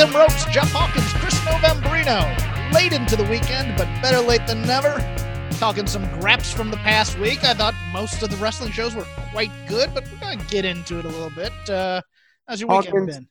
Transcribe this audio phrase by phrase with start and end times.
[0.00, 2.72] Them ropes, Jeff Hawkins, Chris Novembrino.
[2.72, 4.96] Late into the weekend, but better late than never.
[5.58, 7.44] Talking some graps from the past week.
[7.44, 10.98] I thought most of the wrestling shows were quite good, but we're gonna get into
[10.98, 11.52] it a little bit.
[11.68, 12.00] Uh,
[12.48, 13.28] how's your weekend been?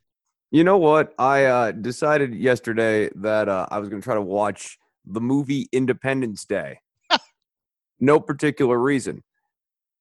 [0.51, 1.15] You know what?
[1.17, 5.69] I uh, decided yesterday that uh, I was going to try to watch the movie
[5.71, 6.79] Independence Day.
[7.99, 9.23] no particular reason.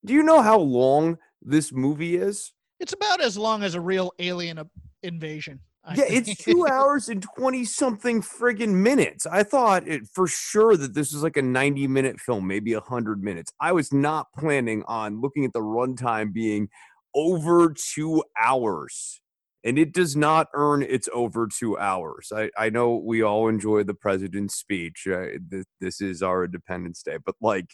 [0.04, 2.52] Do you know how long this movie is?
[2.80, 4.64] It's about as long as a real alien uh,
[5.02, 5.60] invasion.
[5.88, 6.28] I yeah, think.
[6.28, 9.26] it's two hours and 20 something friggin' minutes.
[9.26, 13.22] I thought it for sure that this was like a 90 minute film, maybe 100
[13.22, 13.52] minutes.
[13.60, 16.68] I was not planning on looking at the runtime being
[17.14, 19.20] over two hours.
[19.64, 22.32] And it does not earn its over two hours.
[22.34, 25.06] I, I know we all enjoy the president's speech.
[25.10, 27.66] Uh, this, this is our Independence Day, but like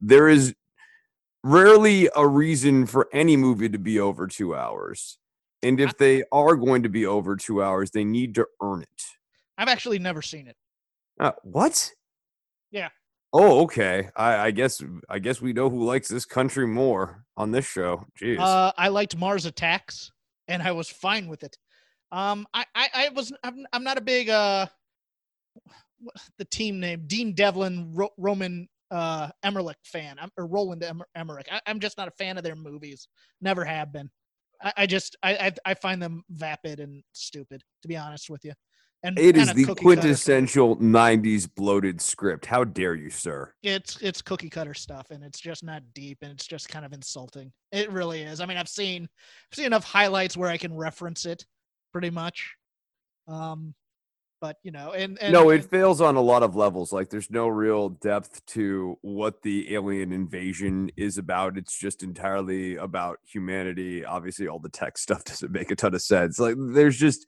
[0.00, 0.54] there is
[1.42, 5.18] rarely a reason for any movie to be over two hours.
[5.62, 9.02] And if they are going to be over two hours, they need to earn it.
[9.58, 10.56] I've actually never seen it.
[11.18, 11.90] Uh, what?
[12.70, 12.90] Yeah.
[13.32, 14.10] Oh, okay.
[14.14, 18.04] I, I guess I guess we know who likes this country more on this show.
[18.20, 18.38] Jeez.
[18.38, 20.12] Uh, I liked Mars Attacks,
[20.46, 21.56] and I was fine with it.
[22.12, 24.66] Um, I, I, I was, I'm, I'm not a big, uh,
[26.38, 31.48] the team name, Dean Devlin, Ro- Roman, uh, Emmerich fan, I'm, or Roland Emmerich.
[31.50, 33.08] I, I'm just not a fan of their movies.
[33.40, 34.10] Never have been.
[34.62, 38.44] I, I just, I, I, I find them vapid and stupid, to be honest with
[38.44, 38.52] you.
[39.02, 42.46] And it is the quintessential '90s bloated script.
[42.46, 43.52] How dare you, sir?
[43.62, 46.92] it's it's cookie cutter stuff and it's just not deep and it's just kind of
[46.92, 50.74] insulting it really is i mean i've seen i've seen enough highlights where i can
[50.74, 51.44] reference it
[51.92, 52.54] pretty much
[53.28, 53.74] um
[54.40, 56.92] but you know and, and no, it and- fails on a lot of levels.
[56.92, 61.56] Like, there's no real depth to what the alien invasion is about.
[61.56, 64.04] It's just entirely about humanity.
[64.04, 66.38] Obviously, all the tech stuff doesn't make a ton of sense.
[66.38, 67.26] Like, there's just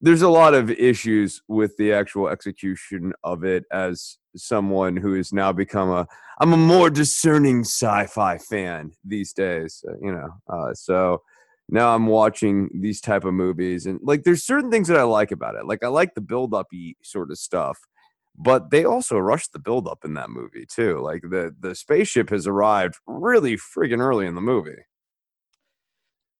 [0.00, 3.64] there's a lot of issues with the actual execution of it.
[3.72, 6.06] As someone who has now become a,
[6.40, 9.82] I'm a more discerning sci-fi fan these days.
[9.88, 11.22] uh, you know, uh, so
[11.68, 15.30] now I'm watching these type of movies and like there's certain things that I like
[15.32, 15.66] about it.
[15.66, 16.68] Like I like the build up
[17.02, 17.78] sort of stuff,
[18.36, 21.00] but they also rushed the build up in that movie too.
[21.00, 24.82] Like the the spaceship has arrived really friggin' early in the movie.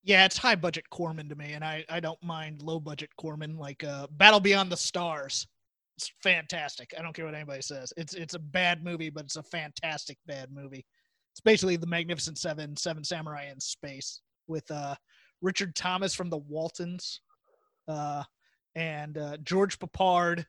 [0.02, 3.56] yeah it's high budget corman to me and i i don't mind low budget corman
[3.56, 5.46] like uh battle beyond the stars
[5.96, 9.36] it's fantastic i don't care what anybody says it's it's a bad movie but it's
[9.36, 10.84] a fantastic bad movie
[11.32, 14.94] it's basically the magnificent seven seven samurai in space with uh
[15.44, 17.20] richard thomas from the waltons
[17.88, 18.22] uh
[18.74, 20.46] and uh george Peppard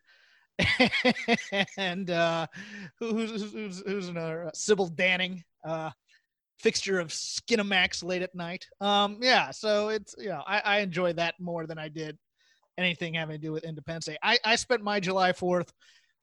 [1.78, 2.48] and uh
[3.00, 5.92] who's who's who's another uh, sybil danning uh
[6.60, 8.66] fixture of Skinamax late at night.
[8.82, 12.18] Um, yeah, so it's you know I, I enjoy that more than I did
[12.78, 14.18] anything having to do with Independence Day.
[14.22, 15.72] I, I spent my July Fourth.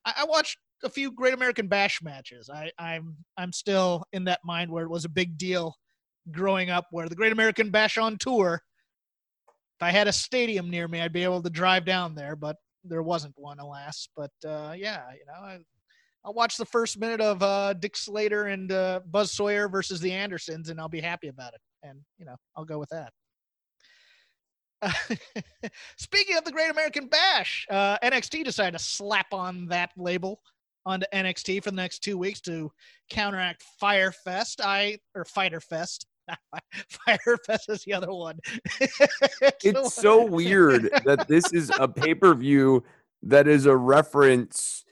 [0.04, 2.50] I, I watched a few Great American Bash matches.
[2.50, 5.76] I, I'm I'm still in that mind where it was a big deal
[6.30, 8.62] growing up, where the Great American Bash on tour.
[9.46, 12.56] If I had a stadium near me, I'd be able to drive down there, but
[12.84, 14.08] there wasn't one, alas.
[14.16, 15.58] But uh, yeah, you know, I,
[16.24, 20.12] I'll watch the first minute of uh, Dick Slater and uh, Buzz Sawyer versus the
[20.12, 21.60] Andersons, and I'll be happy about it.
[21.82, 23.12] And you know, I'll go with that.
[25.96, 30.40] Speaking of the Great American Bash, uh, NXT decided to slap on that label
[30.84, 32.70] onto NXT for the next two weeks to
[33.10, 34.60] counteract Fyre Fest.
[34.60, 36.06] I or Fyter Fest.
[36.88, 38.38] Fyre Fest is the other one.
[39.64, 42.82] It's so weird that this is a pay-per-view
[43.22, 44.84] that is a reference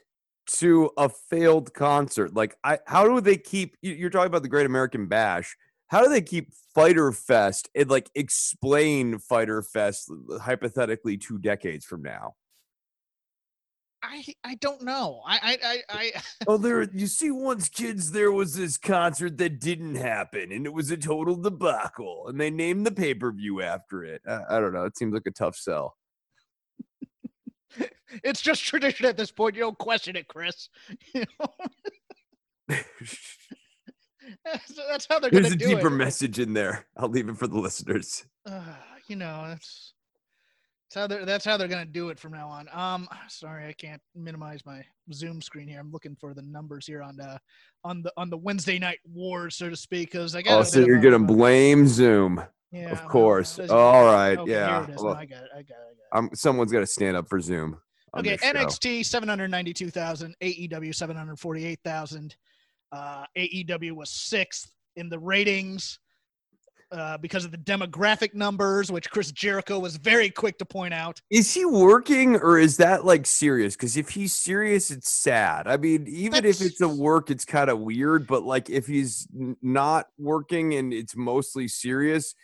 [0.47, 2.33] to a failed concert.
[2.33, 5.55] Like I how do they keep you- you're talking about the Great American Bash.
[5.87, 11.85] How do they keep Fyter Fest and like explain Fyter Fest uh, hypothetically two decades
[11.85, 12.35] from now?
[14.11, 15.21] I I don't know.
[15.25, 16.11] I I I,
[16.47, 20.73] Oh, there you see once kids there was this concert that didn't happen and it
[20.73, 24.21] was a total debacle and they named the pay-per-view after it.
[24.27, 24.83] I, I don't know.
[24.83, 25.95] It seems like a tough sell.
[28.23, 29.55] it's just tradition at this point.
[29.55, 30.69] You don't question it, Chris.
[31.13, 32.77] You know?
[34.65, 36.85] So that's how they're going There's a deeper message in there.
[36.95, 38.25] I'll leave it for the listeners.
[38.45, 38.61] Uh,
[39.07, 39.93] you know, that's
[40.91, 42.67] that's how they're that's how they're gonna do it from now on.
[42.73, 44.83] Um, sorry, I can't minimize my
[45.13, 45.79] Zoom screen here.
[45.79, 47.39] I'm looking for the numbers here on the
[47.83, 50.59] on the on the Wednesday night wars, so to speak, because I got.
[50.59, 52.43] Oh, so you're of gonna blame Zoom?
[52.71, 53.59] Yeah, of course.
[53.59, 54.81] All right, okay, yeah.
[54.81, 55.03] Here it is.
[55.03, 55.49] Well, No, I got it.
[55.53, 55.69] I got it.
[55.69, 56.07] I got it.
[56.13, 57.77] Um, someone's got to stand up for Zoom.
[58.17, 58.37] Okay.
[58.37, 62.35] NXT 792,000, AEW 748,000.
[62.93, 65.99] Uh, AEW was sixth in the ratings
[66.91, 71.21] uh, because of the demographic numbers, which Chris Jericho was very quick to point out.
[71.29, 73.75] Is he working or is that like serious?
[73.75, 75.67] Because if he's serious, it's sad.
[75.67, 78.27] I mean, even if it's a work, it's kind of weird.
[78.27, 79.27] But like if he's
[79.61, 82.35] not working and it's mostly serious,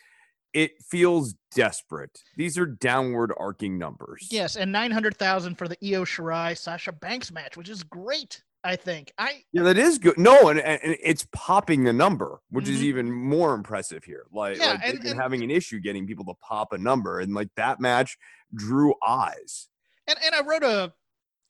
[0.54, 2.20] it feels desperate.
[2.36, 4.28] These are downward arcing numbers.
[4.32, 9.14] Yes, and 900,000 for the Io Shirai Sasha Banks match, which is great, I think.
[9.18, 10.18] I Yeah, that is good.
[10.18, 12.84] No, and, and it's popping the number, which is Mhm.
[12.84, 14.26] even more impressive here.
[14.32, 16.78] Like, Yeah, like they've and- been and- having an issue getting people to pop a
[16.78, 18.18] number, and like that match
[18.54, 19.70] drew eyes.
[20.08, 20.94] and, and I wrote a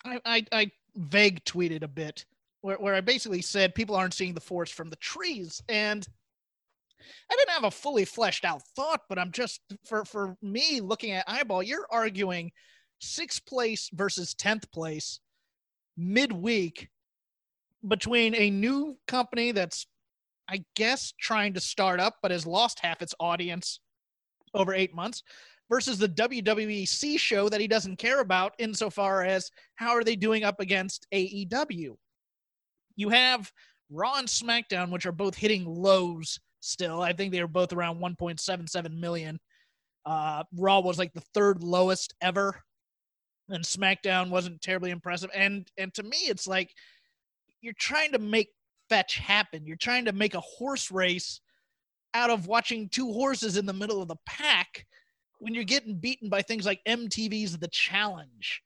[0.06, 2.25] I, I I vague tweeted a bit
[2.62, 6.07] where, where I basically said people aren't seeing the forest from the trees and
[7.31, 11.12] I didn't have a fully fleshed out thought, but I'm just for for me looking
[11.12, 12.51] at eyeball, you're arguing
[13.00, 15.19] sixth place versus tenth place
[15.95, 16.89] midweek
[17.88, 19.88] between a new company that's
[20.50, 23.80] I guess trying to start up but has lost half its audience
[24.54, 25.24] over eight months
[25.69, 30.16] versus the WWE C show that he doesn't care about insofar as how are they
[30.16, 31.95] doing up against AEW.
[32.95, 33.51] You have
[33.89, 37.01] Raw and SmackDown, which are both hitting lows still.
[37.01, 39.39] I think they were both around 1.77 million.
[40.06, 42.62] Uh, Raw was like the third lowest ever,
[43.50, 45.30] and SmackDown wasn't terribly impressive.
[45.34, 46.72] And and to me, it's like
[47.68, 48.50] you're trying to make
[48.90, 49.66] fetch happen.
[49.66, 51.42] You're trying to make a horse race
[52.14, 54.86] out of watching two horses in the middle of the pack
[55.40, 58.64] when you're getting beaten by things like MTV's The Challenge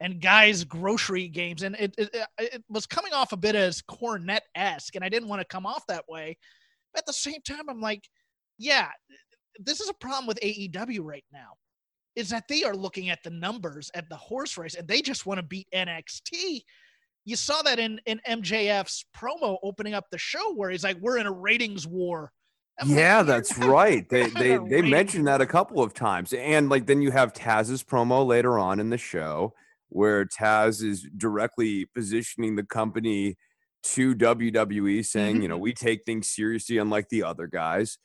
[0.00, 1.62] and guys grocery games.
[1.62, 5.42] And it, it, it was coming off a bit as Cornette-esque and I didn't want
[5.42, 6.38] to come off that way.
[6.92, 8.08] But at the same time I'm like
[8.58, 8.88] yeah
[9.58, 11.54] this is a problem with AEW right now
[12.16, 15.26] is that they are looking at the numbers at the horse race and they just
[15.26, 16.62] want to beat NXT
[17.28, 21.18] you saw that in in MJF's promo opening up the show where he's like we're
[21.18, 22.32] in a ratings war.
[22.80, 24.08] I'm yeah, "You're that's right.
[24.08, 27.84] They they they mentioned that a couple of times, and like then you have Taz's
[27.84, 29.52] promo later on in the show
[29.90, 33.36] where Taz is directly positioning the company
[33.82, 35.42] to WWE, saying, mm-hmm.
[35.42, 37.98] you know, we take things seriously, unlike the other guys,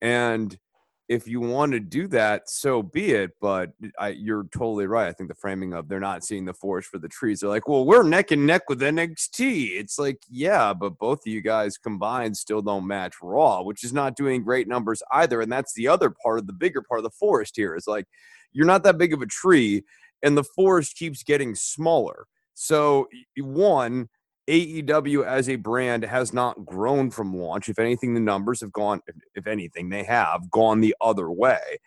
[0.00, 0.58] and
[1.08, 3.32] if you want to do that, so be it.
[3.40, 5.08] But I, you're totally right.
[5.08, 7.40] I think the framing of they're not seeing the forest for the trees.
[7.40, 9.78] They're like, well, we're neck and neck with NXT.
[9.78, 13.92] It's like, yeah, but both of you guys combined still don't match Raw, which is
[13.92, 15.40] not doing great numbers either.
[15.40, 18.06] And that's the other part of the bigger part of the forest here is like,
[18.52, 19.82] you're not that big of a tree,
[20.22, 22.26] and the forest keeps getting smaller.
[22.54, 24.08] So, one,
[24.48, 27.68] AEW as a brand has not grown from launch.
[27.68, 29.00] If anything, the numbers have gone,
[29.34, 31.78] if- anything, they have gone the other way.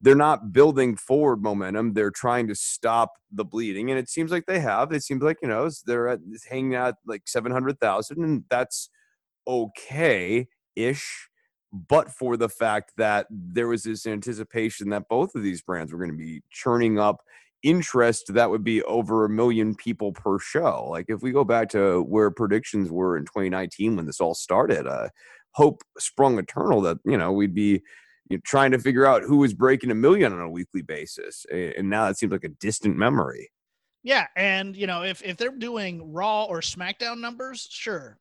[0.00, 1.94] They're not building forward momentum.
[1.94, 3.90] They're trying to stop the bleeding.
[3.90, 4.92] And it seems like they have.
[4.92, 8.90] It seems like, you know, they're at, hanging out like 700,000, and that's
[9.46, 11.28] okay ish.
[11.72, 15.98] But for the fact that there was this anticipation that both of these brands were
[15.98, 17.22] going to be churning up
[17.64, 20.86] interest that would be over a million people per show.
[20.88, 24.86] Like if we go back to where predictions were in 2019 when this all started,
[24.86, 25.08] uh,
[25.52, 27.82] hope sprung eternal that you know we'd be
[28.28, 31.44] you know, trying to figure out who was breaking a million on a weekly basis,
[31.50, 33.50] and now it seems like a distant memory.
[34.02, 38.18] Yeah, and you know, if if they're doing Raw or SmackDown numbers, sure,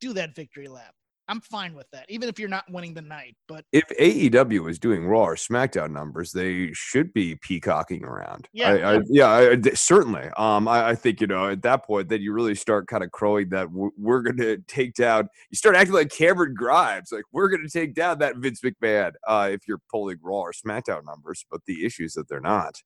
[0.00, 0.94] do that victory lap.
[1.28, 3.34] I'm fine with that, even if you're not winning the night.
[3.48, 8.48] But If AEW is doing Raw or SmackDown numbers, they should be peacocking around.
[8.52, 9.28] Yeah, I, I, yeah.
[9.28, 10.28] I, certainly.
[10.36, 13.10] Um, I, I think you know at that point that you really start kind of
[13.10, 15.28] crowing that we're, we're going to take down.
[15.50, 19.12] You start acting like Cameron Grimes, like we're going to take down that Vince McMahon.
[19.26, 22.80] Uh, if you're pulling Raw or SmackDown numbers, but the issue is that they're not.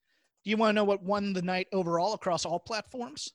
[0.45, 3.29] do you want to know what won the night overall across all platforms?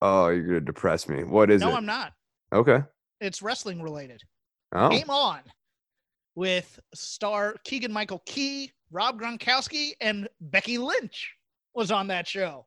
[0.00, 1.24] Oh, you're going to depress me.
[1.24, 1.70] What is no, it?
[1.72, 2.12] No, I'm not.
[2.52, 2.82] Okay.
[3.20, 4.22] It's wrestling related.
[4.74, 5.40] Oh, Game on
[6.34, 11.34] with star Keegan Michael Key, Rob Gronkowski, and Becky Lynch
[11.74, 12.66] was on that show.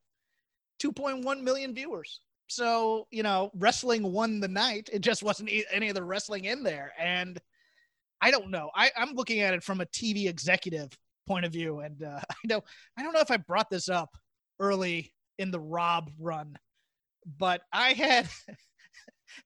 [0.82, 2.22] 2.1 million viewers.
[2.48, 4.90] So, you know, wrestling won the night.
[4.92, 6.92] It just wasn't any of the wrestling in there.
[7.00, 7.40] And
[8.20, 8.70] I don't know.
[8.76, 10.90] I, I'm looking at it from a TV executive
[11.28, 11.80] point of view.
[11.80, 12.62] And uh, I know
[12.98, 14.10] I don't know if I brought this up
[14.60, 16.58] early in the Rob run,
[17.38, 18.28] but I had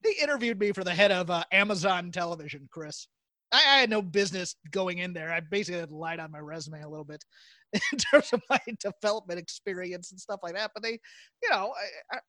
[0.02, 3.06] they interviewed me for the head of uh, Amazon Television, Chris.
[3.52, 5.32] I, I, had no business going in there.
[5.32, 7.24] I basically lied on my resume a little bit
[7.72, 10.72] in terms of my development experience and stuff like that.
[10.74, 10.98] But they,
[11.42, 11.72] you know,
[12.12, 12.20] I, I,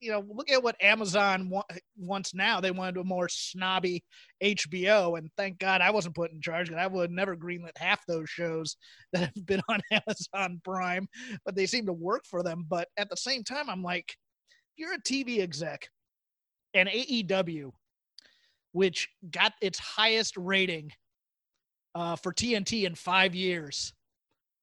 [0.00, 1.64] you know, look at what Amazon wa-
[1.96, 2.60] wants now.
[2.60, 4.04] They wanted a more snobby
[4.42, 6.68] HBO, and thank God I wasn't put in charge.
[6.68, 8.76] Because I would never greenlit half those shows
[9.12, 11.08] that have been on Amazon Prime.
[11.44, 12.64] But they seem to work for them.
[12.68, 14.16] But at the same time, I'm like,
[14.76, 15.88] you're a TV exec,
[16.74, 17.72] and AEW
[18.74, 20.90] which got its highest rating
[21.94, 23.94] uh, for TNT in five years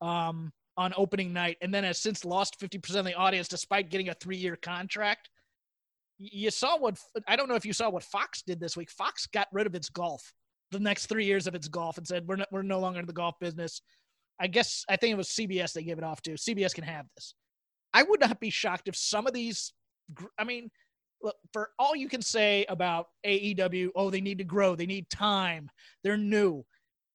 [0.01, 4.10] um, on opening night, and then has since lost 50% of the audience despite getting
[4.10, 5.30] a three year contract.
[6.20, 8.91] You saw what I don't know if you saw what Fox did this week.
[8.91, 10.34] Fox got rid of its golf,
[10.72, 13.13] the next three years of its golf, and said we're we're no longer in the
[13.13, 13.82] golf business.
[14.41, 16.32] I guess I think it was CBS they gave it off to.
[16.32, 17.34] CBS can have this.
[17.94, 19.72] I would not be shocked if some of these.
[20.38, 20.70] I mean,
[21.54, 25.70] for all you can say about AEW, oh, they need to grow, they need time,
[26.04, 26.66] they're new.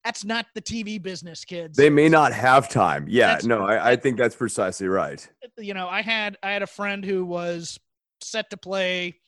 [0.04, 1.76] That's not the TV business, kids.
[1.76, 3.06] They may not have time.
[3.08, 5.26] Yeah, that's, no, I, I think that's precisely right.
[5.58, 7.78] You know, I had I had a friend who was
[8.20, 9.18] set to play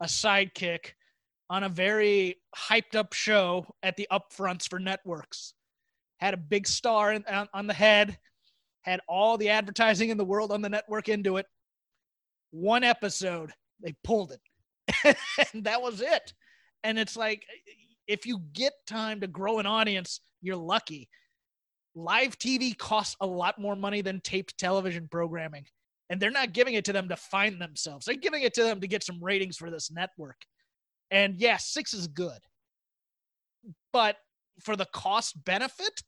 [0.00, 0.94] a sidekick
[1.48, 5.54] on a very hyped up show at the upfronts for networks.
[6.18, 8.18] Had a big star in, on, on the head,
[8.82, 11.46] had all the advertising in the world on the network into it.
[12.50, 13.52] One episode,
[13.82, 15.16] they pulled it.
[15.52, 16.32] and that was it.
[16.84, 17.44] And it's like,
[18.06, 21.08] if you get time to grow an audience, you're lucky.
[21.94, 25.64] Live TV costs a lot more money than taped television programming.
[26.08, 28.06] And they're not giving it to them to find themselves.
[28.06, 30.36] They're giving it to them to get some ratings for this network.
[31.10, 32.38] And yeah, six is good.
[33.92, 34.16] But
[34.62, 36.02] for the cost benefit,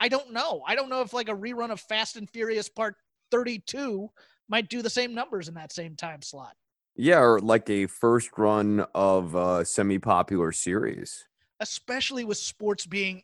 [0.00, 0.62] I don't know.
[0.66, 2.96] I don't know if like a rerun of Fast and Furious Part
[3.30, 4.08] 32
[4.48, 6.54] might do the same numbers in that same time slot.
[6.96, 11.24] Yeah, or like a first run of a semi-popular series.
[11.60, 13.22] Especially with sports being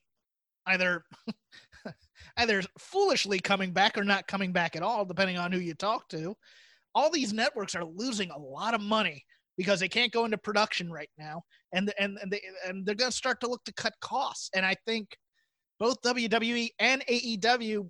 [0.67, 1.05] either
[2.37, 6.09] either foolishly coming back or not coming back at all, depending on who you talk
[6.09, 6.37] to.
[6.95, 9.25] All these networks are losing a lot of money
[9.57, 13.11] because they can't go into production right now, and and and they and they're going
[13.11, 14.51] to start to look to cut costs.
[14.55, 15.17] And I think
[15.79, 17.89] both WWE and AEW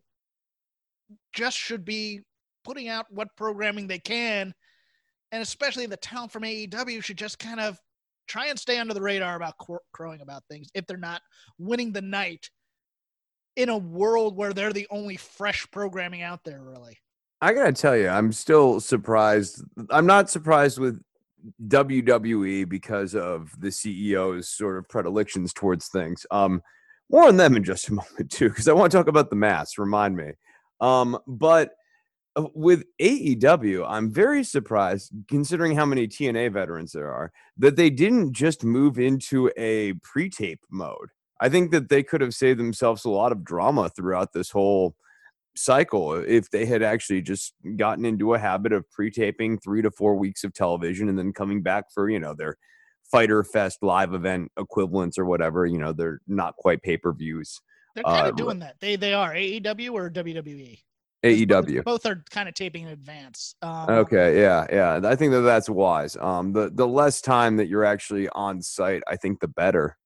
[1.32, 2.20] just should be
[2.64, 4.54] putting out what programming they can
[5.32, 7.80] and especially the talent from AEW should just kind of
[8.28, 9.54] try and stay under the radar about
[9.92, 11.22] crowing about things if they're not
[11.58, 12.50] winning the night
[13.56, 16.98] in a world where they're the only fresh programming out there really.
[17.40, 21.02] I gotta tell you i'm still surprised i'm not surprised with
[21.66, 26.24] wwe because of the ceo's sort of predilections towards things.
[26.30, 26.62] Um
[27.10, 29.36] more on them in just a moment too because i want to talk about the
[29.36, 30.32] mass remind me.
[30.80, 31.72] Um but
[32.54, 38.32] with AEW, I'm very surprised, considering how many TNA veterans there are, that they didn't
[38.32, 41.10] just move into a pre tape mode.
[41.40, 44.94] I think that they could have saved themselves a lot of drama throughout this whole
[45.54, 49.90] cycle if they had actually just gotten into a habit of pre taping three to
[49.90, 52.56] four weeks of television and then coming back for, you know, their
[53.10, 55.66] Fyter Fest live event equivalents or whatever.
[55.66, 57.60] You know, they're not quite pay per views.
[57.94, 58.76] They're kind of uh, doing that.
[58.80, 60.78] They they are AEW or WWE.
[61.24, 61.76] AEW.
[61.76, 63.54] Both, both, are kind of taping in advance.
[63.62, 65.00] Um, okay, yeah, yeah.
[65.04, 66.16] I think that that's wise.
[66.16, 69.96] Um, the the less time that you're actually on site, I think the better.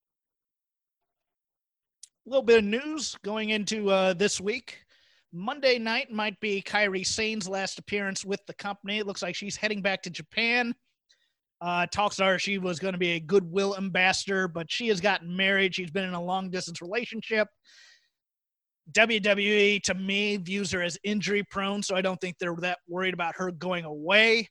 [2.26, 4.78] A little bit of news going into uh, this week.
[5.32, 8.98] Monday night might be Kairi Sane's last appearance with the company.
[8.98, 10.74] It looks like she's heading back to Japan.
[11.60, 15.34] Uh, talks are she was going to be a goodwill ambassador, but she has gotten
[15.34, 15.74] married.
[15.74, 17.48] She's been in a long distance relationship.
[18.92, 23.14] WWE to me views her as injury prone, so I don't think they're that worried
[23.14, 24.48] about her going away.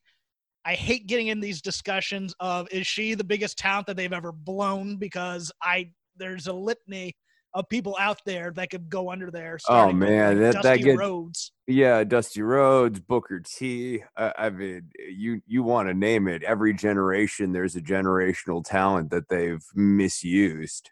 [0.66, 4.32] I hate getting in these discussions of is she the biggest talent that they've ever
[4.32, 7.16] blown because I there's a litany
[7.56, 9.58] of people out there that could go under there.
[9.70, 11.52] Oh man, like that, Dusty that gets, Rhodes.
[11.68, 14.04] Yeah, Dusty Rhodes, Booker T.
[14.18, 16.44] Uh, I mean, you you want to name it.
[16.44, 20.92] Every generation, there's a generational talent that they've misused.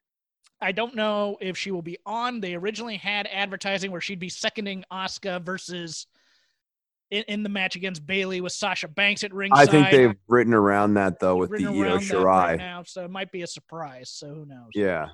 [0.64, 2.40] I don't know if she will be on.
[2.40, 6.08] They originally had advertising where she'd be seconding Asuka versus
[7.12, 9.68] in, in the match against Bayley with Sasha Banks at ringside.
[9.68, 13.12] I think they've written around that though with the Io Shirai right now, so it
[13.12, 14.10] might be a surprise.
[14.10, 14.70] So who knows?
[14.74, 15.10] Yeah.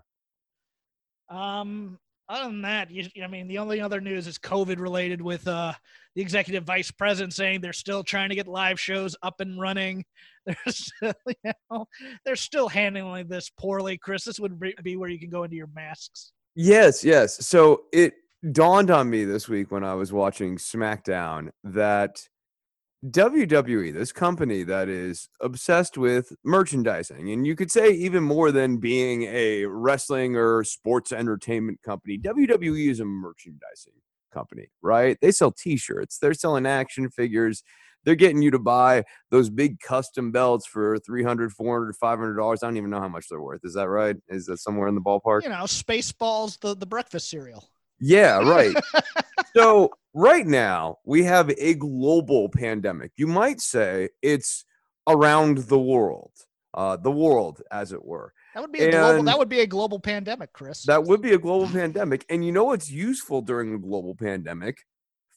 [1.30, 2.00] Um.
[2.30, 5.74] Other than that, you, I mean, the only other news is COVID related with uh,
[6.14, 10.06] the executive vice president saying they're still trying to get live shows up and running.
[10.46, 11.86] They're still, you know,
[12.26, 14.00] they're still handling this poorly.
[14.00, 16.32] Chris, this would be where you can go into your masks.
[16.56, 17.46] Yes, yes.
[17.46, 18.14] So it
[18.52, 22.28] dawned on me this week when I was watching SmackDown that
[23.06, 28.78] WWE, this company that is obsessed with merchandising, and you could say even more than
[28.78, 33.94] being a wrestling or sports entertainment company, WWE is a merchandising
[34.34, 35.18] company, right?
[35.22, 37.64] They sell t shirts, they're selling action figures.
[38.06, 42.54] They're getting you to buy those big custom belts for 300 400 $500.
[42.54, 43.60] I don't even know how much they're worth.
[43.66, 44.16] Is that right?
[44.30, 45.44] Is that somewhere in the ballpark?
[45.44, 47.70] You know, Spaceballs, the, the breakfast cereal.
[48.00, 48.74] Yeah, right.
[49.56, 53.12] so right now we have a global pandemic.
[53.16, 54.66] You might say it's
[55.08, 56.32] around the world,
[56.74, 58.34] uh, the world, as it were.
[58.54, 59.24] That would be a global.
[59.24, 60.84] That would be a global pandemic, Chris.
[60.84, 62.26] That would be a global pandemic.
[62.30, 64.86] And you know what's useful during a global pandemic?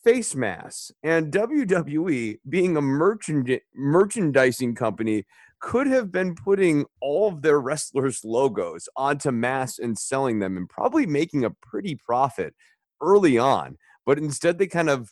[0.03, 0.91] Face masks.
[1.05, 5.27] And WWE, being a merchant merchandising company,
[5.61, 10.69] could have been putting all of their wrestlers' logos onto masks and selling them, and
[10.69, 12.55] probably making a pretty profit
[13.01, 15.11] early on but instead they kind of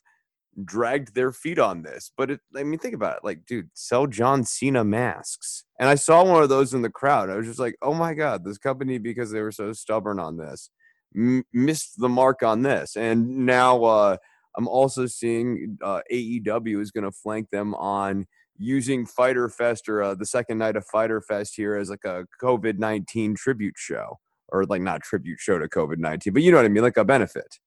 [0.64, 2.10] dragged their feet on this.
[2.16, 3.24] But it, I mean, think about it.
[3.24, 5.64] Like, dude, sell John Cena masks.
[5.78, 7.30] And I saw one of those in the crowd.
[7.30, 10.36] I was just like, oh my God, this company, because they were so stubborn on
[10.36, 10.70] this,
[11.16, 12.96] m- missed the mark on this.
[12.96, 14.16] And now uh,
[14.56, 18.26] I'm also seeing uh, AEW is going to flank them on
[18.58, 22.26] using Fyter Fest or uh, the second night of Fyter Fest here as like a
[22.42, 24.18] COVID 19 tribute show.
[24.52, 26.82] Or like not tribute show to COVID 19, but you know what I mean?
[26.82, 27.60] Like a benefit.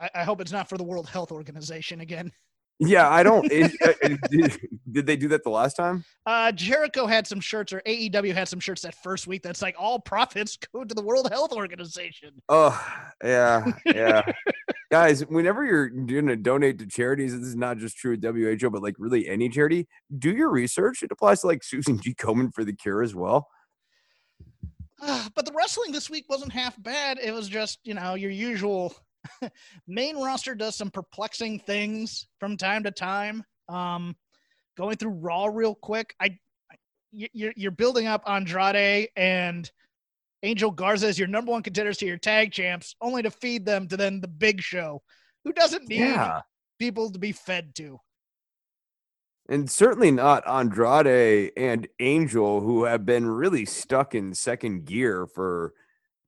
[0.00, 2.32] I, I hope it's not for the World Health Organization again.
[2.80, 3.50] Yeah, I don't.
[3.50, 6.04] It, it, did, did, they do that the last time?
[6.26, 9.42] Uh, Jericho had some shirts, or AEW had some shirts that first week.
[9.42, 12.40] That's like all profits go to the World Health Organization.
[12.48, 12.80] Oh,
[13.22, 14.22] yeah, yeah.
[14.90, 18.70] Guys, whenever you're going to donate to charities, this is not just true at WHO,
[18.70, 19.86] but like really any charity,
[20.16, 21.02] do your research.
[21.02, 22.14] It applies to like Susan G.
[22.14, 23.48] Komen for the cure as well.
[25.02, 27.18] Uh, but the wrestling this week wasn't half bad.
[27.22, 28.94] It was just, you know, your usual
[29.86, 33.44] main roster does some perplexing things from time to time.
[33.68, 34.16] Um,
[34.76, 36.38] going through Raw real quick, I
[37.12, 39.70] you're you're building up Andrade and
[40.42, 43.88] Angel Garza as your number one contenders to your tag champs, only to feed them
[43.88, 45.02] to then the Big Show,
[45.44, 46.42] who doesn't need yeah.
[46.78, 47.98] people to be fed to.
[49.48, 55.72] And certainly not Andrade and Angel, who have been really stuck in second gear for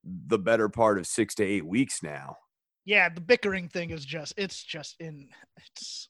[0.03, 2.37] the better part of six to eight weeks now
[2.85, 6.09] yeah, the bickering thing is just it's just in it's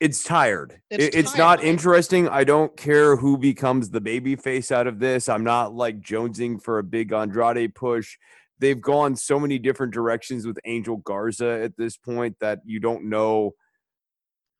[0.00, 0.80] it's tired.
[0.90, 1.38] It's, it's tired.
[1.38, 2.28] not interesting.
[2.28, 5.28] I don't care who becomes the baby face out of this.
[5.28, 8.16] I'm not like jonesing for a big Andrade push.
[8.58, 13.04] They've gone so many different directions with Angel Garza at this point that you don't
[13.04, 13.54] know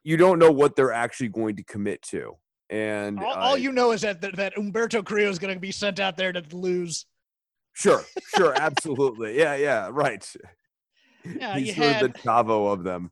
[0.03, 2.37] you don't know what they're actually going to commit to.
[2.71, 5.73] And all, all you know is that, that that Humberto Carrillo is going to be
[5.73, 7.07] sent out there to lose.
[7.73, 8.05] Sure,
[8.37, 9.38] sure, absolutely.
[9.38, 10.27] Yeah, yeah, right.
[11.25, 13.11] Yeah, He's sort had, of the Chavo of them.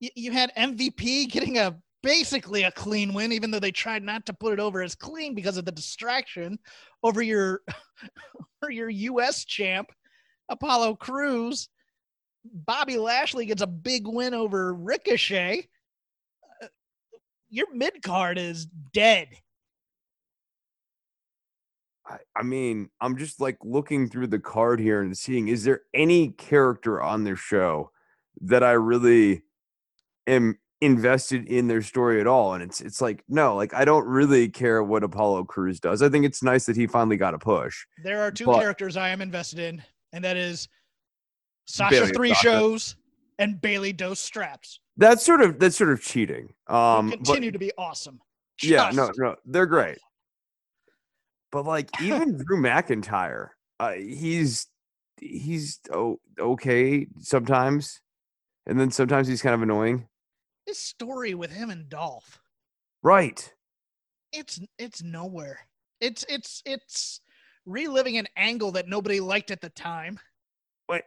[0.00, 4.26] You, you had MVP getting a basically a clean win, even though they tried not
[4.26, 6.58] to put it over as clean because of the distraction
[7.02, 7.62] over your
[8.62, 9.44] over your U.S.
[9.44, 9.90] champ
[10.48, 11.68] Apollo Crews.
[12.44, 15.68] Bobby Lashley gets a big win over Ricochet.
[16.62, 16.66] Uh,
[17.48, 19.28] your mid card is dead.
[22.08, 25.82] I, I mean, I'm just like looking through the card here and seeing is there
[25.94, 27.90] any character on their show
[28.42, 29.42] that I really
[30.26, 32.54] am invested in their story at all?
[32.54, 36.02] And it's it's like no like i don't really care what Apollo Crews does.
[36.02, 38.96] I think it's nice that he finally got a push there are two but, characters
[38.96, 40.68] i am invested in and that is
[41.66, 42.42] sasha Bayley three Sasha.
[42.42, 42.96] shows
[43.38, 44.80] and Bayley dose straps.
[44.96, 48.20] That's sort of that's sort of cheating um continue but, to be awesome.
[48.58, 49.98] Just yeah no no they're great
[51.56, 53.48] but like even Drew McIntyre,
[53.80, 54.66] uh, he's
[55.18, 58.02] he's oh, okay sometimes,
[58.66, 60.06] and then sometimes he's kind of annoying.
[60.66, 62.42] This story with him and Dolph,
[63.02, 63.54] right?
[64.34, 65.60] It's it's nowhere.
[66.02, 67.22] It's it's it's
[67.64, 70.20] reliving an angle that nobody liked at the time.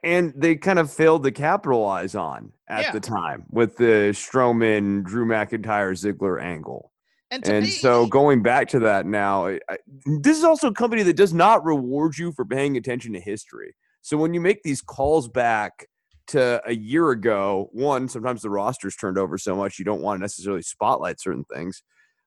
[0.04, 2.92] And they kind of failed to capitalize on at yeah.
[2.92, 6.89] the time with the Strowman, Drew McIntyre, Ziggler angle.
[7.32, 9.60] And, and me, so going back to that now, I,
[10.06, 13.76] this is also a company that does not reward you for paying attention to history.
[14.02, 15.88] So when you make these calls back
[16.28, 20.18] to a year ago, one, sometimes the roster's turned over so much you don't want
[20.18, 21.84] to necessarily spotlight certain things.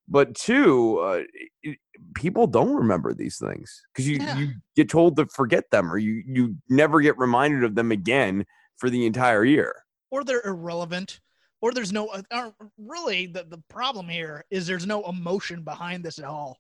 [0.09, 1.23] But two, uh,
[1.63, 1.79] it,
[2.15, 4.37] people don't remember these things because you, yeah.
[4.37, 8.45] you get told to forget them or you, you never get reminded of them again
[8.77, 9.85] for the entire year.
[10.11, 11.21] Or they're irrelevant
[11.63, 16.19] or there's no uh, really the, the problem here is there's no emotion behind this
[16.19, 16.59] at all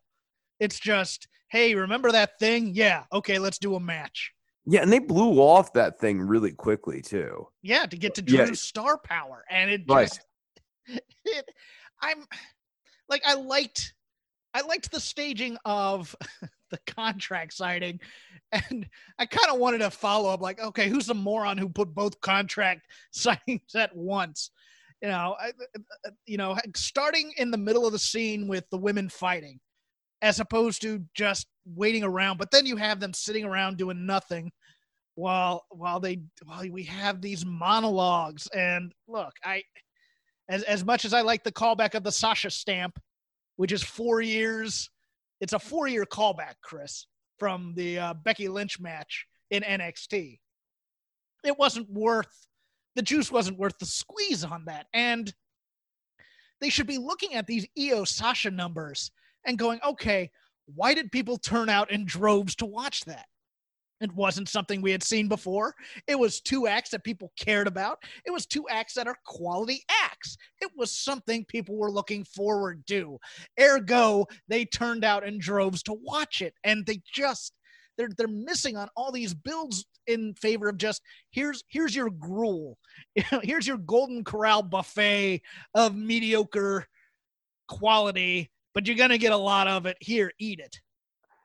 [0.59, 4.33] it's just hey remember that thing yeah okay let's do a match
[4.65, 8.49] yeah and they blew off that thing really quickly too yeah to get to Drew's
[8.49, 8.55] yeah.
[8.55, 10.21] star power and it just
[10.89, 11.01] right.
[11.25, 11.51] it,
[12.01, 12.25] i'm
[13.13, 13.95] like I liked
[14.55, 16.17] I liked the staging of
[16.71, 18.01] the contract signing,
[18.51, 18.89] and
[19.19, 20.41] I kind of wanted to follow up.
[20.41, 24.51] Like, okay, who's the moron who put both contract signings at once?
[25.03, 25.53] You know, I,
[26.27, 29.59] you know, starting in the middle of the scene with the women fighting,
[30.23, 32.39] as opposed to just waiting around.
[32.39, 34.53] But then you have them sitting around doing nothing
[35.17, 38.47] while while they while we have these monologues.
[38.55, 39.65] And look, I
[40.49, 42.99] as as much as I like the callback of the Sasha stamp,
[43.57, 44.89] which is four years.
[45.41, 47.07] It's a four year callback, Chris,
[47.39, 50.39] from the uh, Becky Lynch match in NXT.
[51.45, 52.47] It wasn't worth
[52.95, 54.87] the juice wasn't worth the squeeze on that.
[54.93, 55.33] And
[56.61, 59.11] they should be looking at these Io Sasha numbers
[59.47, 60.31] and going, okay,
[60.67, 63.27] why did people turn out in droves to watch that?
[64.01, 65.75] It wasn't something we had seen before.
[66.09, 67.99] It was two acts that people cared about.
[68.27, 70.37] It was two acts that are quality acts.
[70.61, 73.19] It was something people were looking forward to.
[73.61, 76.55] Ergo, they turned out in droves to watch it.
[76.65, 77.53] And they just
[77.97, 82.79] they're they're missing on all these builds in favor of just here's here's your gruel.
[83.43, 85.43] here's your golden corral buffet
[85.75, 86.87] of mediocre
[87.69, 89.97] quality, but you're gonna get a lot of it.
[90.01, 90.81] Here, eat it.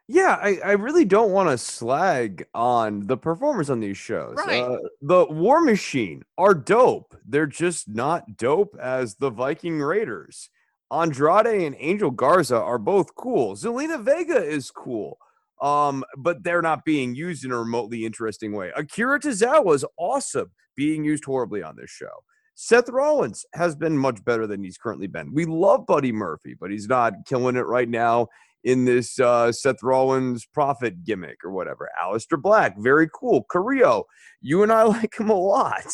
[0.09, 4.37] Yeah, I, I really don't want to slag on the performers on these shows.
[4.37, 4.63] Right.
[4.63, 7.17] Uh, the War Machine are dope.
[7.25, 10.49] They're just not dope as the Viking Raiders.
[10.89, 13.55] Andrade and Angel Garza are both cool.
[13.55, 15.17] Zelina Vega is cool.
[15.61, 18.71] Um, but they're not being used in a remotely interesting way.
[18.75, 22.23] Akira Tozawa is awesome, being used horribly on this show.
[22.59, 25.33] Seth Rollins has been much better than he's currently been.
[25.33, 28.27] We love Buddy Murphy, but he's not killing it right now
[28.63, 31.89] in this uh, Seth Rollins prophet gimmick or whatever.
[32.01, 33.43] Aleister Black, very cool.
[33.43, 34.05] Carrillo,
[34.41, 35.85] you and I like him a lot.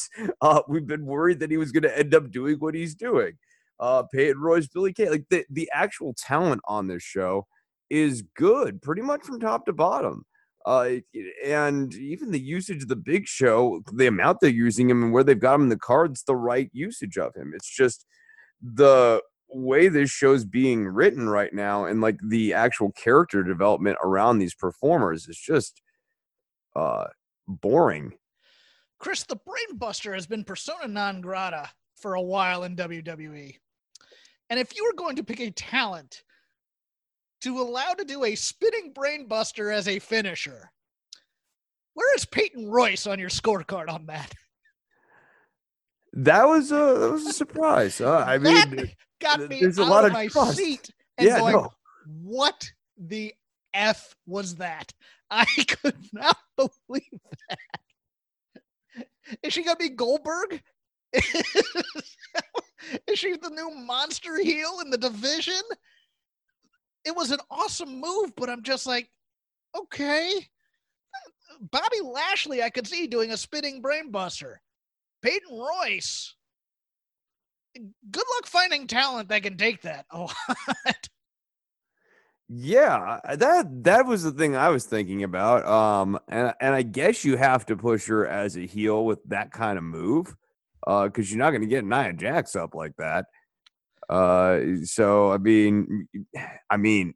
[0.42, 3.34] Uh, we've been worried that he was going to end up doing what he's doing.
[3.80, 7.46] Uh, Peyton Royce, Billie Kay, like the, the actual talent on this show
[7.90, 10.26] is good, pretty much from top to bottom.
[10.66, 10.96] Uh,
[11.46, 15.24] and even the usage of the big show, the amount they're using him and where
[15.24, 17.52] they've got him in the cards, the right usage of him.
[17.54, 18.06] It's just
[18.62, 24.40] the way this show's being written right now and like the actual character development around
[24.40, 25.82] these performers is just
[26.76, 27.06] uh
[27.48, 28.14] boring.
[29.00, 33.56] Chris, the Brainbuster has been persona non grata for a while in WWE.
[34.50, 36.24] And if you were going to pick a talent
[37.44, 40.72] to allow to do a spinning Brainbuster as a finisher,
[41.94, 44.34] where is Peyton Royce on your scorecard on that?
[46.14, 48.00] That was a that was a surprise.
[48.00, 50.58] Uh, I mean, that got me there's a lot of of my trust.
[50.58, 51.70] seat and yeah, going, no.
[52.22, 53.34] "What the
[53.74, 54.94] f was that?"
[55.32, 59.08] I could not believe that.
[59.42, 60.62] Is she gonna be Goldberg?
[63.08, 65.62] Is she the new monster heel in the division?
[67.06, 69.10] It was an awesome move, but I'm just like,
[69.78, 70.48] okay.
[71.60, 74.56] Bobby Lashley, I could see doing a spinning brainbuster.
[75.22, 76.36] Peyton Royce.
[77.76, 81.10] Good luck finding talent that can take that lot.
[82.50, 85.66] Yeah, that that was the thing I was thinking about.
[85.66, 89.52] Um, and and I guess you have to push her as a heel with that
[89.52, 90.36] kind of move,
[90.86, 93.26] uh, because you're not going to get Nia Jax up like that.
[94.14, 96.08] Uh, so I mean,
[96.70, 97.16] I mean,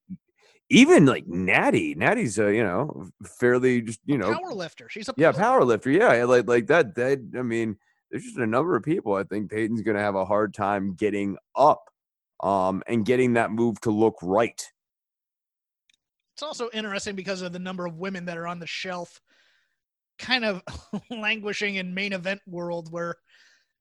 [0.71, 3.07] even like Natty, Natty's a you know
[3.39, 4.89] fairly just you know Power lifter.
[4.89, 5.91] She's a yeah power- power lifter.
[5.91, 6.95] Yeah, like like that.
[6.95, 7.77] That I mean,
[8.09, 10.95] there's just a number of people I think Peyton's going to have a hard time
[10.95, 11.87] getting up,
[12.41, 14.59] um, and getting that move to look right.
[16.33, 19.21] It's also interesting because of the number of women that are on the shelf,
[20.17, 20.63] kind of
[21.11, 23.17] languishing in main event world, where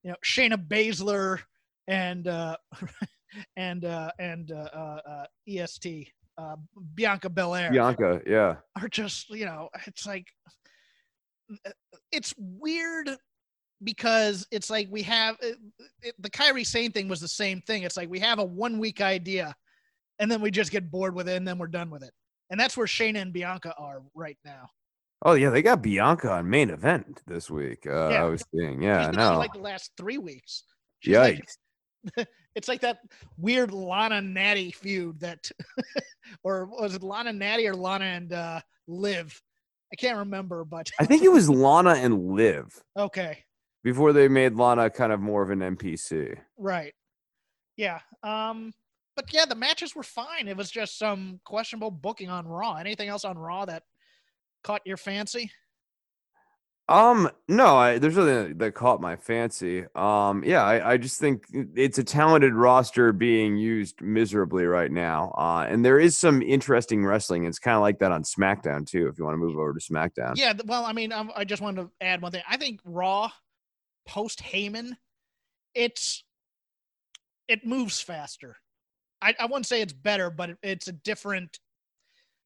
[0.03, 1.39] you know Shayna Baszler
[1.87, 2.57] and uh,
[3.57, 6.55] and uh, and uh, uh, uh, EST uh,
[6.95, 8.55] Bianca Belair Bianca, yeah.
[8.79, 10.27] are just you know it's like
[12.11, 13.09] it's weird
[13.83, 15.57] because it's like we have it,
[16.01, 17.83] it, the Kairi Sane thing was the same thing.
[17.83, 19.55] It's like we have a one week idea,
[20.19, 22.11] and then we just get bored with it, and then we're done with it.
[22.49, 24.69] And that's where Shayna and Bianca are right now.
[25.23, 27.85] Oh yeah, they got Bianca on main event this week.
[27.87, 28.23] Uh, Yeah.
[28.23, 28.81] I was seeing.
[28.81, 29.37] Yeah, no.
[29.37, 30.63] like the last three weeks.
[30.99, 31.57] She's like- Yikes.
[32.55, 32.99] it's like that
[33.37, 35.49] weird Lana Natty feud that,
[36.43, 39.41] or was it Lana Natty or Lana and uh, Liv?
[39.91, 43.43] I can't remember, but I think it was Lana and Liv okay,
[43.83, 46.37] before they made Lana kind of more of an NPC.
[46.57, 46.93] right,
[47.77, 47.99] yeah.
[48.23, 48.73] Um,
[49.15, 50.47] but yeah, the matches were fine.
[50.47, 52.75] It was just some questionable booking on Raw.
[52.75, 53.83] Anything else on Raw that
[54.63, 55.51] caught your fancy?
[56.89, 59.85] Um, no, I, there's nothing that, caught my fancy.
[59.93, 65.33] Um, yeah, I, I just think it's a talented roster being used miserably right now.
[65.37, 67.45] Uh, and there is some interesting wrestling.
[67.45, 69.09] It's kind of like that on SmackDown too.
[69.09, 71.61] If you want to move over to SmackDown, Yeah, well, I mean, um, I just
[71.61, 72.43] wanted to add one thing.
[72.49, 73.31] I think Raw
[74.07, 74.91] post Heyman,
[75.75, 76.23] it's
[77.49, 78.55] it moves faster.
[79.21, 81.59] I, I wouldn't say it's better, but it, it's a different.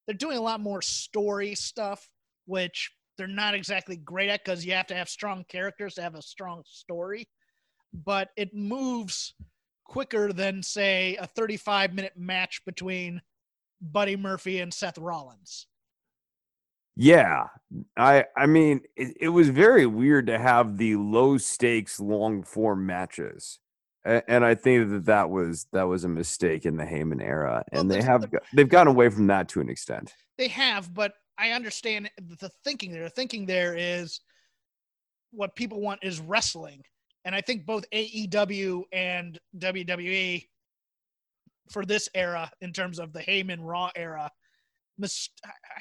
[0.08, 2.10] They're doing a lot more story stuff,
[2.46, 6.16] which they're not exactly great at because you have to have strong characters to have
[6.16, 7.28] a strong story.
[7.94, 9.36] But it moves
[9.86, 13.22] quicker than say a 35 minute match between
[13.80, 15.68] Buddy Murphy and Seth Rollins.
[16.96, 17.46] Yeah,
[17.96, 22.88] I I mean it, it was very weird to have the low stakes long form
[22.88, 23.60] matches,
[24.04, 27.82] and I think that that was that was a mistake in the Heyman era, Well,
[27.82, 30.16] and they have they've gotten away from that to an extent.
[30.40, 33.04] They have, but I understand the thinking there.
[33.04, 34.22] The thinking there is
[35.32, 36.84] what people want is wrestling.
[37.26, 40.48] And I think both AEW and WWE
[41.72, 44.30] for this era, in terms of the Heyman Raw era,
[45.04, 45.08] I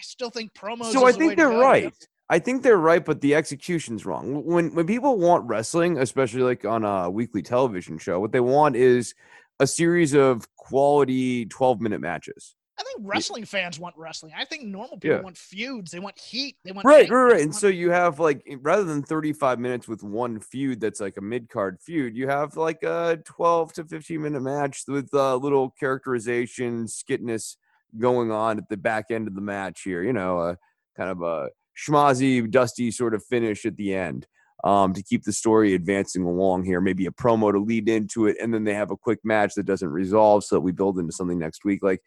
[0.01, 0.92] still think promos.
[0.92, 1.62] So I the think they're go, you know?
[1.62, 1.94] right.
[2.31, 4.44] I think they're right, but the execution's wrong.
[4.44, 8.77] When when people want wrestling, especially like on a weekly television show, what they want
[8.77, 9.14] is
[9.59, 12.55] a series of quality 12 minute matches.
[12.81, 14.33] I think wrestling fans want wrestling.
[14.35, 15.23] I think normal people Yeah.
[15.23, 15.90] want feuds.
[15.90, 16.57] They want heat.
[16.64, 17.43] They want Right, right, right.
[17.43, 21.21] And so you have like rather than 35 minutes with one feud that's like a
[21.21, 25.71] mid card feud, you have like a 12 to 15 minute match with a little
[25.79, 27.57] characterization, skitness
[27.99, 30.03] going on at the back end of the match here.
[30.03, 30.57] You know, a
[30.97, 34.27] kind of a schmozzy, dusty sort of finish at the end
[34.64, 36.81] um, to keep the story advancing along here.
[36.81, 39.66] Maybe a promo to lead into it, and then they have a quick match that
[39.66, 41.83] doesn't resolve so that we build into something next week.
[41.83, 42.01] Like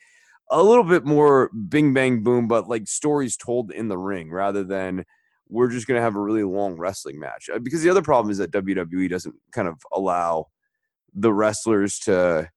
[0.52, 4.64] a little bit more bing bang boom, but like stories told in the ring rather
[4.64, 5.06] than
[5.50, 7.50] we're just going to have a really long wrestling match.
[7.54, 10.48] Uh, Because the other problem is that WWE doesn't kind of allow
[11.14, 12.50] the wrestlers to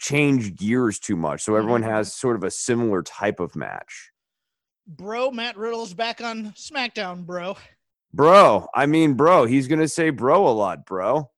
[0.00, 1.42] change gears too much.
[1.42, 1.90] So everyone Mhm.
[1.90, 4.10] has sort of a similar type of match.
[4.90, 7.58] bro, Matt Riddle's back on SmackDown, bro.
[8.14, 11.30] Bro, I mean, bro, he's going to say bro a lot, bro.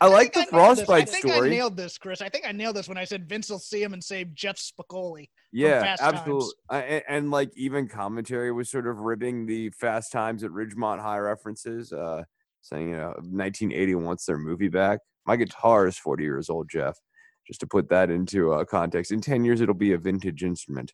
[0.00, 0.50] I like the I this.
[0.50, 2.20] frostbite I think I nailed this, Chris.
[2.20, 4.56] I think I nailed this when I said Vince will see him and save Jeff
[4.56, 5.28] Spicoli.
[5.52, 6.50] Yeah, absolutely.
[6.68, 11.00] I, and, and like even commentary was sort of ribbing the Fast Times at Ridgemont
[11.00, 12.24] High references, uh,
[12.62, 15.00] saying you know 1980 wants their movie back.
[15.26, 16.98] My guitar is 40 years old, Jeff.
[17.46, 20.92] Just to put that into uh, context, in 10 years it'll be a vintage instrument.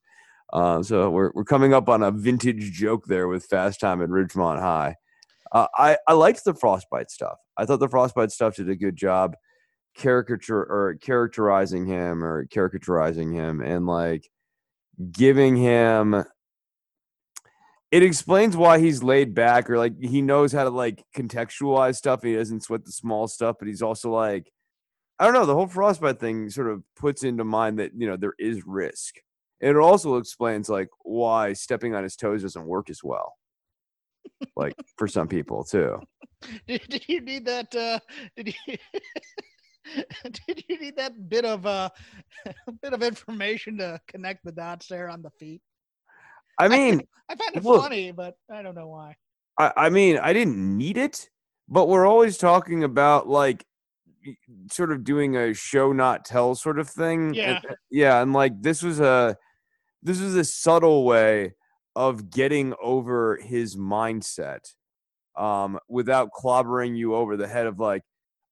[0.52, 4.08] Uh, so we're we're coming up on a vintage joke there with Fast Time at
[4.08, 4.94] Ridgemont High.
[5.54, 7.38] Uh, I I liked the Frostbite stuff.
[7.56, 9.36] I thought the Frostbite stuff did a good job
[9.94, 14.28] caricature or characterizing him or caricaturizing him and like
[15.12, 16.24] giving him
[17.92, 22.22] it explains why he's laid back or like he knows how to like contextualize stuff
[22.22, 24.50] he doesn't sweat the small stuff but he's also like
[25.20, 28.16] i don't know the whole frostbite thing sort of puts into mind that you know
[28.16, 29.14] there is risk
[29.60, 33.34] and it also explains like why stepping on his toes doesn't work as well
[34.56, 35.98] like for some people too
[36.66, 37.74] Did, did you need that?
[37.74, 37.98] Uh,
[38.36, 38.76] did you?
[40.46, 41.88] did you need that bit of uh,
[42.82, 45.60] bit of information to connect the dots there on the feet?
[46.58, 47.82] i mean I find it Look.
[47.82, 49.16] funny, but I don't know why.
[49.58, 51.30] I, I mean, I didn't need it,
[51.68, 53.64] but we're always talking about like
[54.70, 57.32] sort of doing a show not tell sort of thing.
[57.32, 57.60] Yeah.
[57.68, 59.36] uh, yeah, and like this was a
[60.02, 61.54] this was a subtle way
[61.96, 64.60] of getting over his mindset
[65.36, 68.02] um without clobbering you over the head of like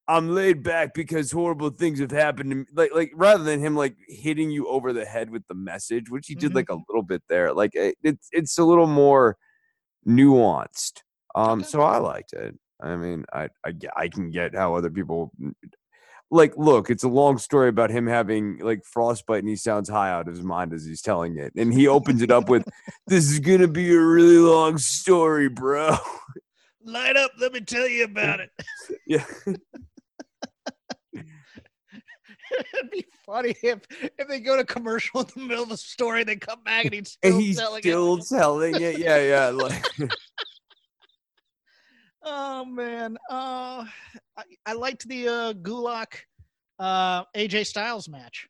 [0.05, 2.65] I'm laid back because horrible things have happened to me.
[2.73, 6.27] Like, like rather than him like hitting you over the head with the message, which
[6.27, 6.55] he did Mhm.
[6.55, 7.53] like a little bit there.
[7.53, 9.37] Like, it, it's it's a little more
[10.05, 11.01] nuanced.
[11.35, 12.53] Um, so I liked it.
[12.81, 15.31] I mean, I, I I can get how other people
[16.31, 16.53] like.
[16.57, 20.27] Look, it's a long story about him having like frostbite, and he sounds high out
[20.27, 22.67] of his mind as he's telling it, and he opens it up with,
[23.07, 25.95] "This is gonna be a really long story, bro."
[26.85, 27.31] Light up.
[27.39, 28.49] Let me tell you about it.
[29.07, 29.25] yeah.
[32.73, 33.79] It'd be funny if
[34.17, 36.93] if they go to commercial in the middle of the story, they come back and
[36.93, 38.25] he's still, and he's telling still it.
[38.29, 38.99] telling it.
[38.99, 39.47] Yeah, yeah.
[39.47, 39.83] Like,
[42.23, 43.85] Oh man, uh,
[44.37, 46.19] I, I liked the uh, Gulak
[46.79, 48.47] uh, AJ Styles match.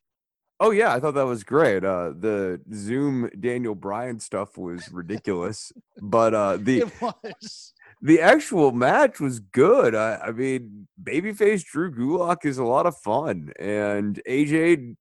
[0.60, 1.84] oh yeah, I thought that was great.
[1.84, 7.74] Uh, the Zoom Daniel Bryan stuff was ridiculous, but uh, the It was.
[8.02, 9.96] the actual match was good.
[9.96, 14.96] I, I mean, babyface Drew Gulak is a lot of fun, and AJ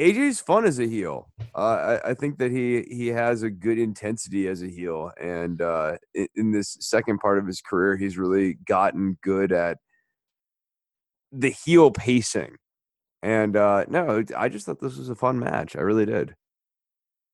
[0.00, 1.30] AJ's fun as a heel.
[1.54, 5.62] Uh, I, I, think that he he has a good intensity as a heel, and
[5.62, 9.78] uh, in, in, this second part of his career, he's really gotten good at
[11.30, 12.56] the heel pacing.
[13.22, 15.76] And uh, no, I just thought this was a fun match.
[15.76, 16.34] I really did.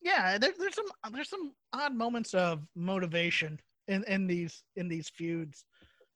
[0.03, 5.09] Yeah, there, there's some there's some odd moments of motivation in, in these in these
[5.09, 5.65] feuds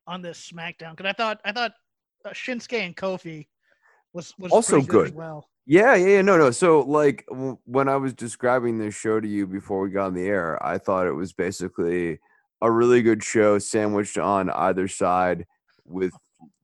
[0.07, 1.73] on this SmackDown because I thought I thought
[2.25, 3.47] uh, Shinsuke and Kofi
[4.15, 5.09] was was also good.
[5.09, 5.49] good well.
[5.67, 6.51] Yeah, yeah, yeah, no, no.
[6.51, 10.15] So, like, w- when I was describing this show to you before we got on
[10.15, 12.21] the air, I thought it was basically
[12.61, 15.47] a really good show sandwiched on either side
[15.85, 16.13] with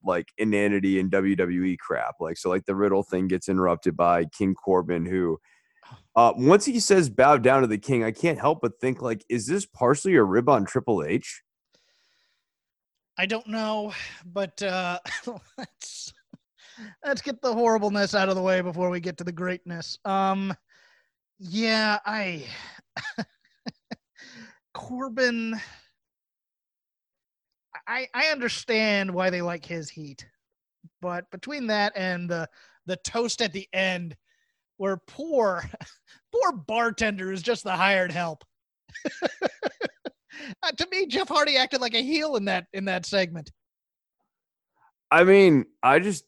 [0.03, 2.15] like inanity and WWE crap.
[2.19, 5.39] Like, so, like, the Riddle thing gets interrupted by King Corbin, who,
[6.15, 9.25] uh, once he says bow down to the king, I can't help but think, like,
[9.29, 11.41] is this partially a rib on Triple H?
[13.17, 13.93] I don't know,
[14.25, 14.99] but uh,
[15.57, 16.13] let's
[17.05, 19.97] let's get the horribleness out of the way before we get to the greatness.
[20.05, 20.53] Um,
[21.39, 22.45] yeah, I
[24.73, 25.59] Corbin.
[27.87, 30.25] I I understand why they like his heat,
[31.01, 32.47] but between that and the
[32.85, 34.15] the toast at the end,
[34.77, 35.63] where poor
[36.31, 38.43] poor bartender is just the hired help.
[39.23, 43.51] uh, to me, Jeff Hardy acted like a heel in that in that segment.
[45.09, 46.23] I mean, I just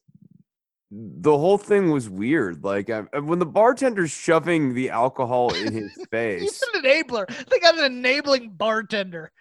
[0.96, 2.64] the whole thing was weird.
[2.64, 7.28] Like I, when the bartender's shoving the alcohol in his face, he's an enabler.
[7.50, 9.32] They got an enabling bartender.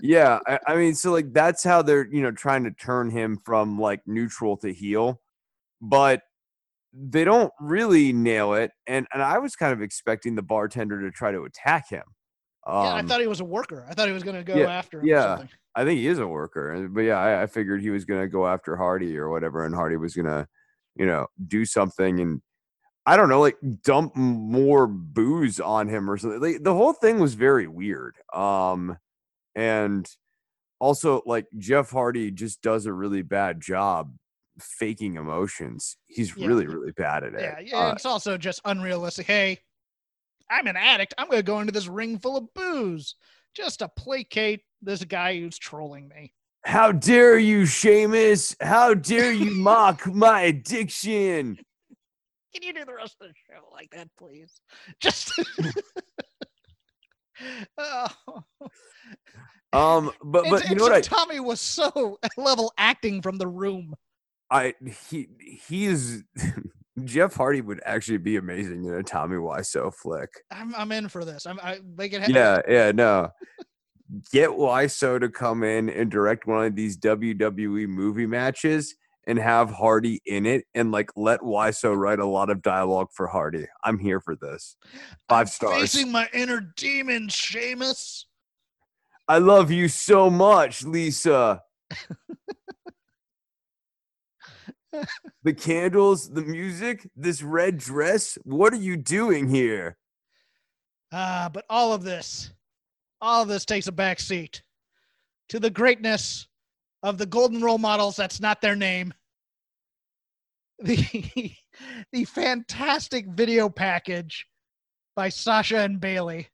[0.00, 3.38] yeah, I, I, mean, so like that's how they're you know trying to turn him
[3.44, 5.20] from like neutral to heel,
[5.82, 6.22] but
[6.92, 8.70] they don't really nail it.
[8.86, 12.04] And and I was kind of expecting the bartender to try to attack him.
[12.66, 13.84] Um, yeah, I um thought he was a worker.
[13.90, 15.06] I thought he was going to go yeah, after him.
[15.06, 15.42] Yeah,
[15.74, 16.88] I think he is a worker.
[16.88, 19.74] But yeah, I, I figured he was going to go after Hardy or whatever, and
[19.74, 20.46] Hardy was going to
[20.96, 22.42] you know, do something and
[23.06, 26.40] I don't know, like dump more booze on him or something.
[26.40, 28.16] Like, the whole thing was very weird.
[28.32, 28.96] Um,
[29.54, 30.08] and
[30.80, 34.14] also like Jeff Hardy just does a really bad job
[34.58, 35.96] faking emotions.
[36.06, 36.46] He's yeah.
[36.46, 37.40] really, really bad at it.
[37.40, 37.88] Yeah, yeah.
[37.88, 39.26] Uh, it's also just unrealistic.
[39.26, 39.58] Hey,
[40.50, 41.14] I'm an addict.
[41.18, 43.16] I'm going to go into this ring full of booze
[43.54, 46.32] just to placate this guy who's trolling me.
[46.64, 48.56] How dare you, Sheamus?
[48.60, 51.58] How dare you mock my addiction?
[52.54, 54.60] Can you do the rest of the show like that, please?
[55.00, 55.32] Just.
[57.78, 58.06] oh.
[59.72, 60.92] Um, but but you know what?
[60.92, 63.94] I, Tommy Wiseau level acting from the room.
[64.50, 64.74] I
[65.08, 65.28] he
[65.66, 66.22] he is
[67.02, 70.30] Jeff Hardy would actually be amazing in a Tommy Wiseau flick.
[70.52, 71.44] I'm I'm in for this.
[71.44, 72.36] I'm I make it happen.
[72.36, 73.30] Yeah, yeah, no
[74.32, 78.94] get Wiseau to come in and direct one of these WWE movie matches
[79.26, 83.26] and have Hardy in it and like let Wiseau write a lot of dialogue for
[83.26, 83.66] Hardy.
[83.82, 84.76] I'm here for this.
[85.28, 85.80] 5 I'm stars.
[85.80, 88.26] Facing my inner demon, Sheamus.
[89.26, 91.62] I love you so much, Lisa.
[95.42, 98.36] the candles, the music, this red dress.
[98.44, 99.96] What are you doing here?
[101.10, 102.50] Ah, uh, but all of this
[103.24, 104.62] all of this takes a back seat
[105.48, 106.46] to the greatness
[107.02, 108.16] of the golden role models.
[108.16, 109.12] That's not their name.
[110.80, 111.52] The,
[112.12, 114.46] the fantastic video package
[115.14, 116.48] by Sasha and Bayley.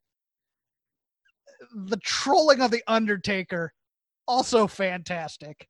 [1.74, 3.72] The trolling of The Undertaker,
[4.28, 5.68] also fantastic.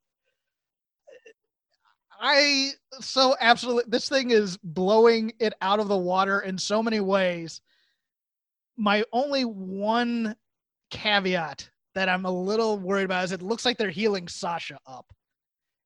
[2.19, 6.99] I so absolutely, this thing is blowing it out of the water in so many
[6.99, 7.61] ways.
[8.77, 10.35] My only one
[10.91, 15.05] caveat that I'm a little worried about is it looks like they're heeling Sasha up.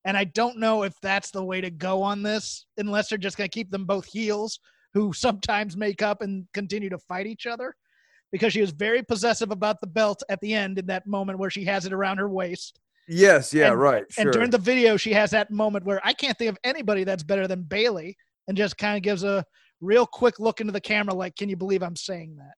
[0.04, 3.38] And I don't know if that's the way to go on this, unless they're just
[3.38, 4.60] going to keep them both heels
[4.94, 7.76] who sometimes make up and continue to fight each other.
[8.32, 11.50] Because she was very possessive about the belt at the end in that moment where
[11.50, 12.80] she has it around her waist.
[13.08, 14.04] Yes, yeah, and, right.
[14.10, 14.24] Sure.
[14.24, 17.24] And during the video, she has that moment where I can't think of anybody that's
[17.24, 19.46] better than Bayley and just kind of gives a
[19.80, 22.54] real quick look into the camera like, can you believe I'm saying that?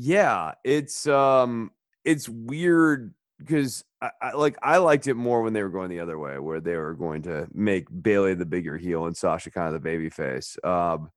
[0.00, 1.72] Yeah, it's um
[2.04, 5.98] it's weird because I, I, like I liked it more when they were going the
[6.00, 9.66] other way, where they were going to make Bayley the bigger heel and Sasha kind
[9.66, 10.56] of the baby face.
[10.62, 11.10] Um,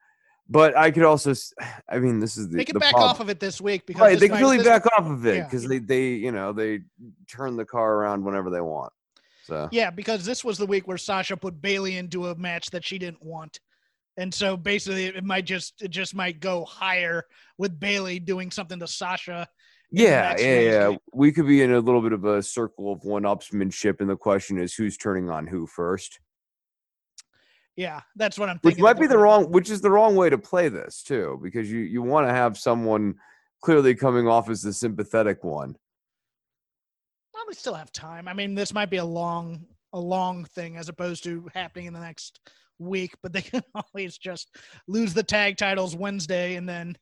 [0.50, 1.34] but I could also,
[1.90, 3.12] I mean, this is the they can the back problem.
[3.12, 5.64] off of it this week because right, they can really back off of it because
[5.64, 5.70] yeah.
[5.70, 6.80] they they you know they
[7.28, 8.92] turn the car around whenever they want.
[9.44, 12.84] So yeah, because this was the week where Sasha put Bayley into a match that
[12.84, 13.60] she didn't want
[14.18, 17.24] and so basically it might just it just might go higher
[17.57, 19.47] with Bayley doing something to Sasha.
[19.91, 20.95] Yeah, yeah, yeah.
[21.14, 24.16] We could be in a little bit of a circle of one upsmanship, and the
[24.16, 26.20] question is who's turning on who first.
[27.76, 28.84] Yeah, that's what I'm which thinking.
[28.84, 31.80] might be the wrong which is the wrong way to play this too because you
[31.80, 33.16] you want to have someone
[33.62, 35.76] clearly coming off as the sympathetic one
[37.34, 38.28] Well, we still have time.
[38.28, 41.93] I mean, this might be a long, a long thing as opposed to happening in
[41.93, 42.39] the next
[42.82, 43.14] week.
[43.22, 44.56] But they can always just
[44.88, 46.98] lose the tag titles Wednesday and then,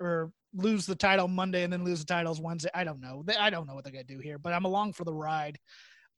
[0.00, 2.70] or lose the title Monday and then lose the titles Wednesday.
[2.74, 3.24] I don't know.
[3.38, 5.58] I don't know what they're gonna do here, but I'm along for the ride.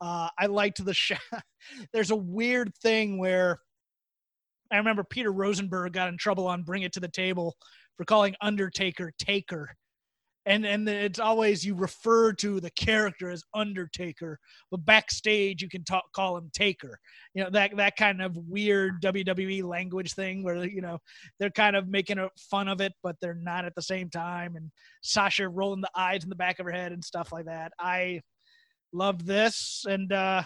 [0.01, 1.21] Uh, I liked the shot.
[1.93, 3.61] There's a weird thing where
[4.73, 7.57] I remember Peter Rosenberg got in trouble on Bring It to the Table
[7.97, 9.77] for calling Undertaker Taker
[10.45, 14.39] and and it's always you refer to the character as Undertaker,
[14.71, 16.99] but backstage you can talk call him Taker.
[17.35, 20.99] You know that that kind of weird WWE language thing where you know
[21.39, 24.57] they're kind of making a fun of it, but they're not at the same time.
[24.57, 24.71] And
[25.03, 27.73] Sasha rolling the eyes in the back of her head and stuff like that.
[27.79, 28.21] I
[28.93, 30.43] love this, and uh,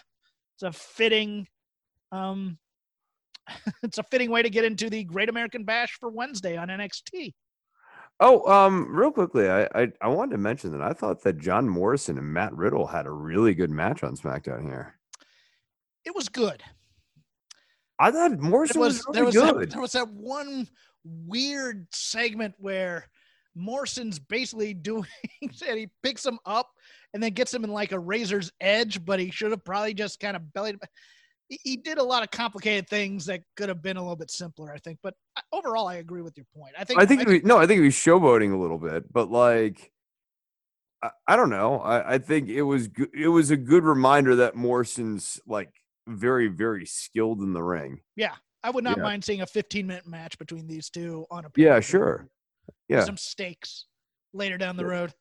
[0.57, 1.47] it's a fitting.
[2.13, 2.59] Um,
[3.83, 7.33] it's a fitting way to get into the Great American Bash for Wednesday on NXT.
[8.21, 11.69] Oh um real quickly I, I i wanted to mention that i thought that john
[11.69, 14.99] morrison and matt riddle had a really good match on smackdown here
[16.05, 16.63] It was good.
[17.99, 20.69] i thought morrison was, was really there was good that, there was that one
[21.05, 23.09] weird segment where
[23.57, 25.07] Morrison's basically doing
[25.43, 26.71] and he picks him up
[27.15, 30.21] and then gets him in like a razor's edge, but he should have probably just
[30.21, 30.77] kind of bellied.
[31.49, 34.73] He, did a lot of complicated things that could have been a little bit simpler,
[34.73, 34.99] I think.
[35.03, 35.15] But
[35.53, 36.75] overall, I agree with your point.
[36.79, 39.31] I think I think was, no, I think he was showboating a little bit, but
[39.31, 39.93] like,
[41.03, 41.81] I, I don't know.
[41.81, 45.71] I, I think it was go- it was a good reminder that Morrison's like
[46.09, 48.01] very very skilled in the ring.
[48.17, 48.35] Yeah,
[48.65, 49.05] I would not yeah.
[49.05, 52.29] mind seeing a 15 minute match between these two on a Yeah, sure.
[52.89, 53.87] Yeah, some stakes
[54.33, 55.13] later down the road.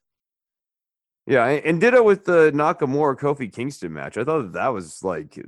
[1.28, 4.16] Yeah, and ditto with the Nakamura Kofi Kingston match.
[4.16, 5.44] I thought that, that was like,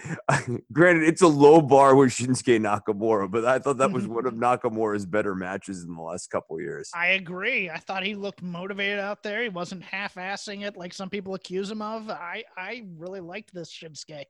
[0.72, 4.32] granted, it's a low bar with Shinsuke Nakamura, but I thought that was one of
[4.34, 6.90] Nakamura's better matches in the last couple years.
[6.94, 7.68] I agree.
[7.68, 9.42] I thought he looked motivated out there.
[9.42, 12.08] He wasn't half-assing it like some people accuse him of.
[12.08, 14.24] I I really liked this Shinsuke.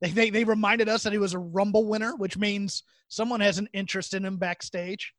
[0.00, 3.58] They, they they reminded us that he was a Rumble winner, which means someone has
[3.58, 5.12] an interest in him backstage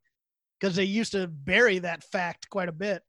[0.60, 3.02] because they used to bury that fact quite a bit.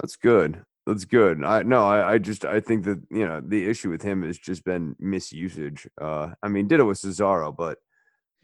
[0.00, 0.62] That's good.
[0.86, 1.42] That's good.
[1.42, 4.38] I no, I, I just I think that you know the issue with him has
[4.38, 5.86] just been misusage.
[6.00, 7.78] Uh, I mean, did it with Cesaro, but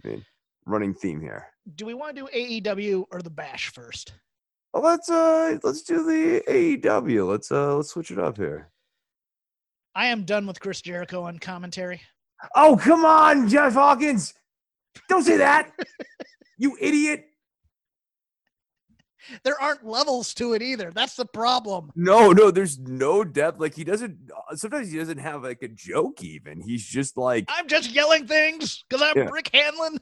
[0.05, 0.25] I mean,
[0.67, 1.47] running theme here.
[1.77, 4.15] Do we want to do AEW or the Bash first?
[4.73, 7.29] Well, let's uh let's do the AEW.
[7.29, 8.71] Let's uh let's switch it up here.
[9.95, 12.01] I am done with Chris Jericho on commentary.
[12.57, 14.35] Oh come on, Jeff Hawkins!
[15.09, 15.71] Don't say that,
[16.59, 17.27] you idiot.
[19.45, 20.91] There aren't levels to it either.
[20.91, 21.91] That's the problem.
[21.95, 23.61] No, no, there's no depth.
[23.61, 24.19] Like he doesn't.
[24.51, 26.23] uh, Sometimes he doesn't have like a joke.
[26.23, 29.31] Even he's just like, I'm just yelling things because I'm Yeah.
[29.31, 29.99] Rick Hanlon.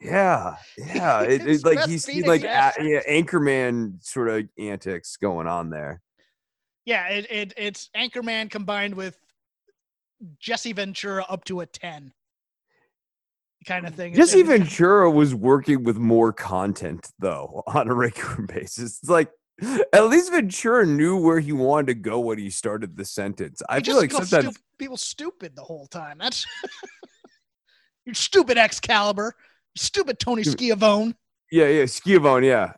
[0.00, 1.22] yeah, yeah.
[1.22, 6.00] It, like he's, Phoenix like a, yeah, anchorman sort of antics going on there.
[6.86, 9.16] Yeah, it, it it's Anchorman combined with
[10.38, 12.12] Jesse Ventura up to a ten,
[13.66, 14.14] kind of thing.
[14.14, 18.98] Jesse Ventura was working with more content though on a regular basis.
[19.00, 19.30] It's like
[19.92, 23.62] at least Ventura knew where he wanted to go when he started the sentence.
[23.68, 26.18] I feel like sometimes people stupid the whole time.
[26.18, 26.46] That's
[28.06, 29.34] you stupid Excalibur,
[29.76, 31.14] stupid Tony Schiavone.
[31.50, 32.72] yeah, yeah, Schiavone, yeah.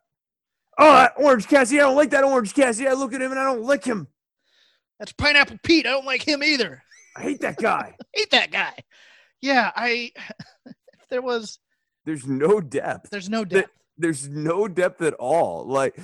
[0.79, 2.89] Oh, that Orange Cassidy, I don't like that Orange Cassidy.
[2.89, 4.09] I look at him and I don't like him.
[4.99, 5.87] That's Pineapple Pete.
[5.87, 6.83] I don't like him either.
[7.17, 7.95] I hate that guy.
[8.15, 8.73] Hate that guy.
[9.43, 10.13] Yeah, I.
[11.11, 11.59] there was.
[12.05, 13.11] There's no depth.
[13.11, 13.71] There's no depth.
[13.99, 15.67] There's no depth at all.
[15.67, 15.97] Like,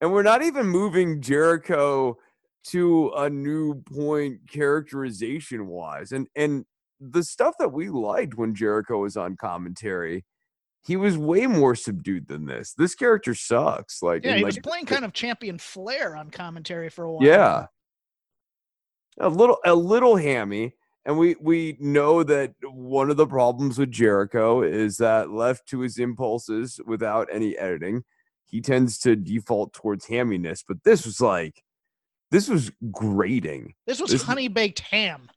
[0.00, 2.18] and we're not even moving Jericho
[2.64, 6.12] to a new point characterization wise.
[6.12, 6.64] And and
[7.00, 10.24] the stuff that we liked when Jericho was on commentary,
[10.84, 12.74] he was way more subdued than this.
[12.74, 14.02] This character sucks.
[14.02, 17.24] Like, Yeah, he like, was playing kind of champion Flair on commentary for a while.
[17.24, 17.66] Yeah.
[19.18, 20.74] A little a little hammy.
[21.04, 25.80] And we we know that one of the problems with Jericho is that left to
[25.80, 28.04] his impulses without any editing,
[28.46, 30.62] he tends to default towards hamminess.
[30.66, 31.62] But this was like
[32.30, 33.74] this was grating.
[33.86, 35.28] This was This- honey baked ham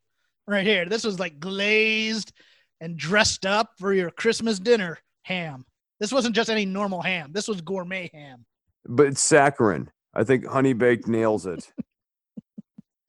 [0.47, 0.86] right here.
[0.86, 2.32] This was like glazed
[2.80, 5.66] and dressed up for your Christmas dinner ham.
[5.99, 7.32] This wasn't just any normal ham.
[7.32, 8.45] This was gourmet ham.
[8.88, 9.88] But it's saccharin.
[10.13, 11.72] I think Honey Baked nails it.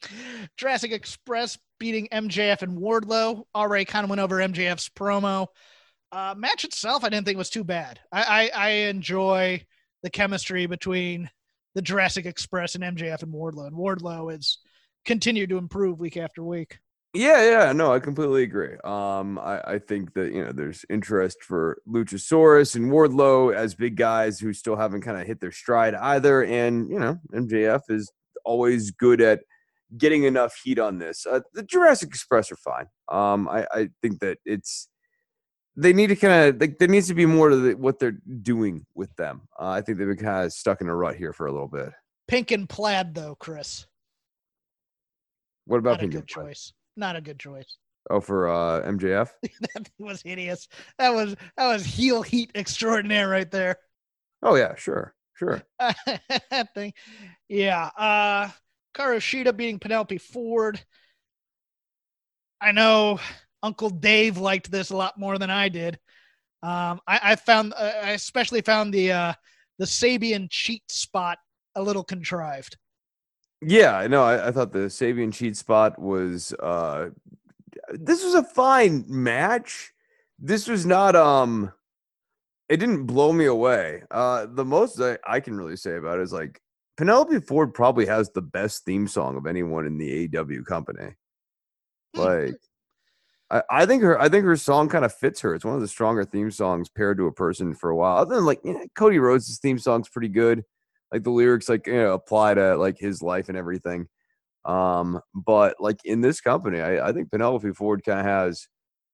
[0.56, 3.44] Jurassic Express beating MJF and Wardlow.
[3.54, 5.48] Already kind of went over MJF's promo.
[6.12, 8.00] Uh, match itself, I didn't think was too bad.
[8.12, 9.64] I, I, I enjoy
[10.02, 11.30] the chemistry between
[11.74, 13.66] the Jurassic Express and MJF and Wardlow.
[13.66, 14.58] And Wardlow has
[15.04, 16.78] continued to improve week after week.
[17.16, 18.76] Yeah, yeah, no, I completely agree.
[18.84, 23.96] Um, I, I think that you know there's interest for Luchasaurus and Wardlow as big
[23.96, 28.12] guys who still haven't kind of hit their stride either, and you know MJF is
[28.44, 29.40] always good at
[29.96, 31.26] getting enough heat on this.
[31.26, 32.86] Uh, the Jurassic Express are fine.
[33.10, 34.88] Um, I, I think that it's
[35.76, 38.18] they need to kind of like there needs to be more to the, what they're
[38.42, 39.42] doing with them.
[39.60, 41.68] Uh, I think they've been kind of stuck in a rut here for a little
[41.68, 41.90] bit.
[42.28, 43.86] Pink and plaid, though, Chris.
[45.66, 46.46] What about Not a Pink good and Plaid?
[46.46, 46.72] choice.
[46.96, 47.78] Not a good choice.
[48.08, 49.30] Oh, for uh, MJF.
[49.74, 50.68] that was hideous.
[50.98, 53.76] That was that was heel heat extraordinaire right there.
[54.42, 55.62] Oh yeah, sure, sure.
[55.78, 56.92] that thing.
[57.48, 57.86] Yeah.
[57.98, 58.48] Uh
[58.96, 60.80] Karushita beating Penelope Ford.
[62.60, 63.20] I know
[63.62, 65.98] Uncle Dave liked this a lot more than I did.
[66.62, 69.32] Um, I, I found uh, I especially found the uh,
[69.78, 71.38] the Sabian cheat spot
[71.74, 72.76] a little contrived.
[73.62, 74.22] Yeah, I know.
[74.22, 77.10] I, I thought the Sabian cheat spot was uh
[77.90, 79.92] this was a fine match.
[80.38, 81.72] This was not um
[82.68, 84.02] it didn't blow me away.
[84.10, 86.60] Uh the most I, I can really say about it is like
[86.96, 91.14] Penelope Ford probably has the best theme song of anyone in the AEW company.
[92.14, 92.54] Like
[93.50, 95.54] I, I think her I think her song kind of fits her.
[95.54, 98.16] It's one of the stronger theme songs paired to a person for a while.
[98.16, 100.64] Other than like you know, Cody Rhodes' theme song's pretty good.
[101.12, 104.08] Like the lyrics like you know apply to like his life and everything.
[104.64, 108.66] Um, but like in this company, I, I think Penelope Ford kind of has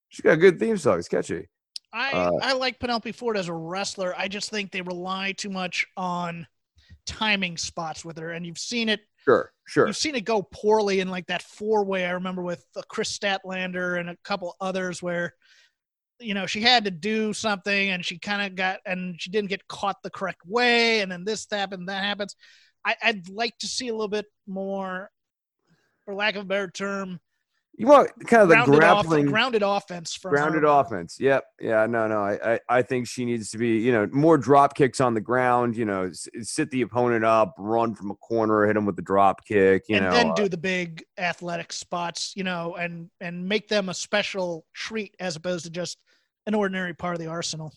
[0.08, 0.98] she's got a good theme song.
[0.98, 1.48] It's catchy.
[1.92, 4.14] I Uh, I like Penelope Ford as a wrestler.
[4.16, 6.46] I just think they rely too much on
[7.06, 9.00] timing spots with her, and you've seen it.
[9.24, 9.86] Sure, sure.
[9.86, 12.04] You've seen it go poorly in like that four way.
[12.04, 15.34] I remember with uh, Kris Statlander and a couple others where,
[16.18, 19.50] you know, she had to do something and she kind of got and she didn't
[19.50, 22.36] get caught the correct way, and then this happened, that happens.
[22.84, 25.08] I, I'd like to see a little bit more,
[26.04, 27.20] for lack of a better term,
[27.74, 30.68] You want kind of the grounded, off, grappling grounded offense from grounded her.
[30.68, 31.16] offense.
[31.18, 31.44] Yep.
[31.60, 31.86] Yeah.
[31.86, 32.06] No.
[32.06, 32.20] No.
[32.20, 32.60] I, I.
[32.68, 33.78] I think she needs to be.
[33.78, 35.76] You know, more drop kicks on the ground.
[35.76, 39.02] You know, s- sit the opponent up, run from a corner, hit them with the
[39.02, 39.84] drop kick.
[39.88, 40.08] You know.
[40.08, 43.88] and know, then uh, do the big athletic spots, you know, and and make them
[43.88, 45.96] a special treat as opposed to just
[46.46, 47.72] an ordinary part of the arsenal.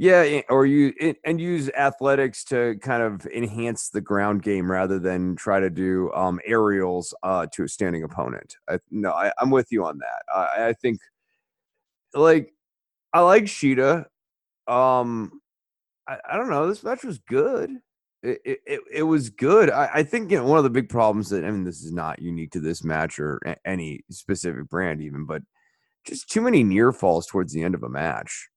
[0.00, 0.94] Yeah, or you
[1.24, 6.12] and use athletics to kind of enhance the ground game rather than try to do
[6.12, 8.58] um, aerials uh, to a standing opponent.
[8.68, 10.22] I, no, I, I'm with you on that.
[10.32, 11.00] I, I think,
[12.14, 12.54] like,
[13.12, 14.04] I like Shida.
[14.68, 15.40] Um,
[16.06, 16.68] I, I don't know.
[16.68, 17.70] This match was good.
[18.22, 19.68] It it, it, it was good.
[19.68, 21.92] I, I think you know one of the big problems that I mean this is
[21.92, 25.42] not unique to this match or any specific brand even, but
[26.06, 28.48] just too many near falls towards the end of a match.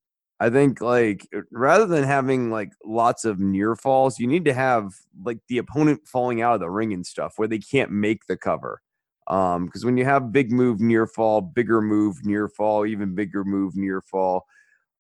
[0.41, 4.55] I think like uh, rather than having like lots of near falls, you need to
[4.55, 4.91] have
[5.23, 8.35] like the opponent falling out of the ring and stuff where they can't make the
[8.35, 8.81] cover.
[9.27, 13.43] Um, because when you have big move near fall, bigger move near fall, even bigger
[13.43, 14.47] move near fall,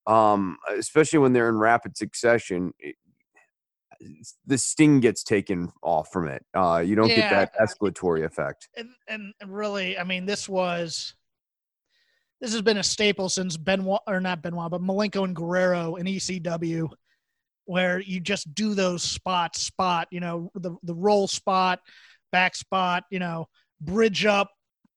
[0.05, 2.95] um, especially when they're in rapid succession, it,
[4.45, 6.45] the sting gets taken off from it.
[6.53, 8.69] Uh, you don't get that escalatory effect.
[8.77, 11.15] And and really, I mean, this was
[12.41, 16.07] this has been a staple since Benoit or not Benoit, but Malenko and Guerrero in
[16.07, 16.89] ECW,
[17.65, 21.79] where you just do those spots, spot, you know, the the roll spot,
[22.31, 23.47] back spot, you know,
[23.79, 24.49] bridge up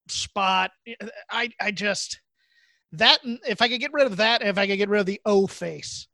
[0.08, 0.70] spot.
[1.30, 2.20] I I just
[2.92, 5.20] that if I could get rid of that, if I could get rid of the
[5.26, 6.08] O face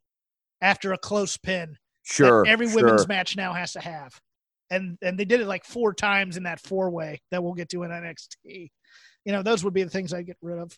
[0.61, 2.83] after a close pin, Sure, every sure.
[2.83, 4.19] women's match now has to have.
[4.69, 7.69] And and they did it like four times in that four way that we'll get
[7.69, 8.71] to in NXT.
[9.25, 10.75] You know, those would be the things I'd get rid of.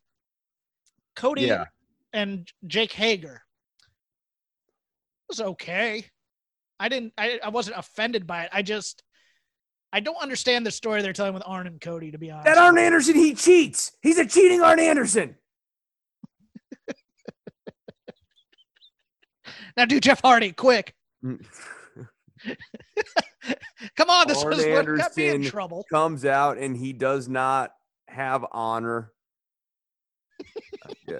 [1.15, 1.65] Cody Yeah.
[2.11, 3.35] and Jake Hager
[5.23, 6.05] it was okay.
[6.79, 8.49] I didn't I, I wasn't offended by it.
[8.51, 9.03] I just
[9.91, 12.45] I don't understand the story they're telling with Arn and Cody, to be honest.
[12.45, 13.91] That Arn Anderson, he cheats.
[14.01, 15.35] He's a cheating Arn Anderson.
[19.75, 20.93] Now do Jeff Hardy, quick.
[21.25, 21.43] Mm.
[23.95, 25.83] Come on, this Arn was what got me in trouble.
[25.91, 27.71] Comes out and he does not
[28.07, 29.11] have honor.
[31.07, 31.19] Yeah.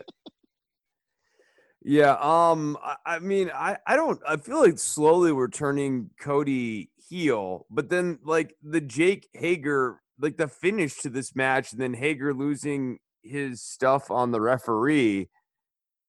[1.85, 6.91] Yeah, um, I, I mean, I, I don't, I feel like slowly we're turning Cody
[7.09, 11.93] heel, but then like the Jake Hager, like the finish to this match, and then
[11.93, 15.29] Hager losing his stuff on the referee,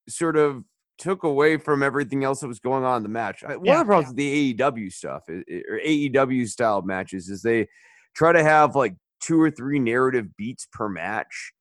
[0.09, 0.65] sort of
[0.97, 3.43] took away from everything else that was going on in the match.
[3.43, 5.43] I, one Yeah, of the problems with the AEW stuff or
[5.85, 7.69] AEW style matches is they
[8.15, 11.53] try to have like two or three narrative beats per match.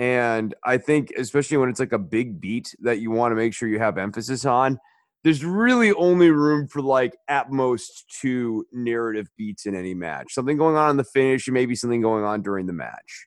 [0.00, 3.52] And I think, especially when it's like a big beat that you want to make
[3.52, 4.80] sure you have emphasis on,
[5.24, 10.32] there's really only room for like at most two narrative beats in any match.
[10.32, 13.26] Something going on in the finish, and maybe something going on during the match.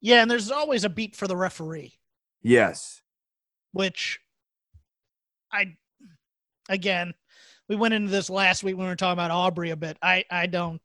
[0.00, 1.92] Yeah, and there's always a beat for the referee,
[2.42, 3.00] Yes.
[3.70, 4.18] which
[5.52, 5.76] I
[6.68, 7.14] again,
[7.68, 9.98] we went into this last week when we were talking about Aubrey a bit.
[10.02, 10.82] I I don't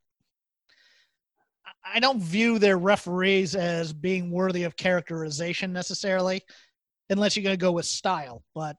[1.84, 6.42] I don't view their referees as being worthy of characterization necessarily,
[7.10, 8.44] unless you're going to go with style.
[8.54, 8.76] But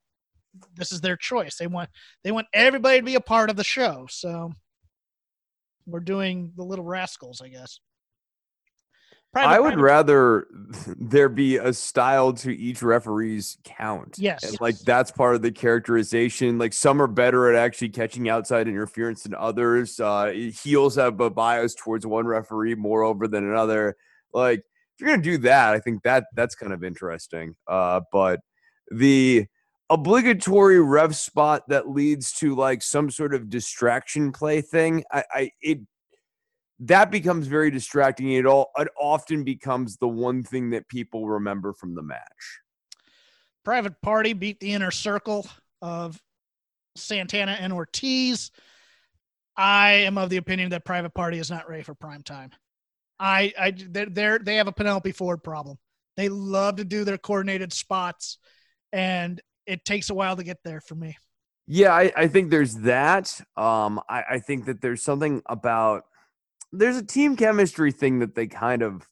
[0.75, 1.57] this is their choice.
[1.57, 1.91] They want
[2.25, 4.07] they want everybody to be a part of the show.
[4.11, 4.53] So
[5.87, 7.81] we're doing the Little Rascals, I guess.
[9.33, 10.47] Private- I would private- rather
[10.99, 14.17] there be a style to each referee's count.
[14.19, 14.45] Yes.
[14.45, 16.59] And like that's part of the characterization.
[16.59, 19.99] Like some are better at actually catching outside interference than others.
[19.99, 23.97] Uh heels have a bias towards one referee more over than another.
[24.35, 27.57] Like if you're gonna do that, I think that that's kind of interesting.
[27.67, 28.41] Uh but
[28.91, 29.47] the
[29.89, 35.51] obligatory rev spot that leads to like some sort of distraction play thing, I, I
[35.61, 35.79] it
[36.83, 38.33] that becomes very distracting.
[38.33, 42.61] It all it often becomes the one thing that people remember from the match.
[43.65, 45.47] Private Party beat the inner circle
[45.81, 46.21] of
[46.97, 48.51] Santana and Ortiz.
[49.57, 52.51] I am of the opinion that Private Party is not ready for prime time.
[53.21, 55.79] I, I, they're, they're they have a Penelope Ford problem.
[56.17, 58.39] They love to do their coordinated spots,
[58.93, 61.17] and it takes a while to get there for me.
[61.69, 63.41] Yeah, I, I think there's that.
[63.57, 66.05] Um, I, I think that there's something about
[66.73, 69.07] there's a team chemistry thing that they kind of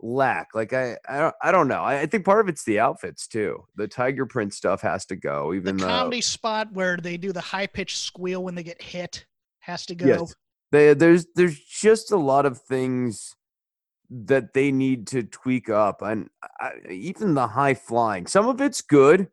[0.00, 0.48] lack.
[0.54, 1.82] Like I I don't, I don't know.
[1.82, 3.64] I, I think part of it's the outfits too.
[3.76, 5.50] The tiger print stuff has to go.
[5.50, 8.80] The Even though comedy spot where they do the high pitched squeal when they get
[8.80, 9.26] hit
[9.60, 10.06] has to go.
[10.06, 10.34] Yes.
[10.72, 13.34] they, there's there's just a lot of things
[14.10, 16.28] that they need to tweak up, and
[16.60, 18.26] I, even the high flying.
[18.26, 19.28] Some of it's good.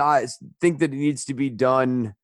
[0.00, 0.26] I
[0.60, 2.14] think that it needs to be done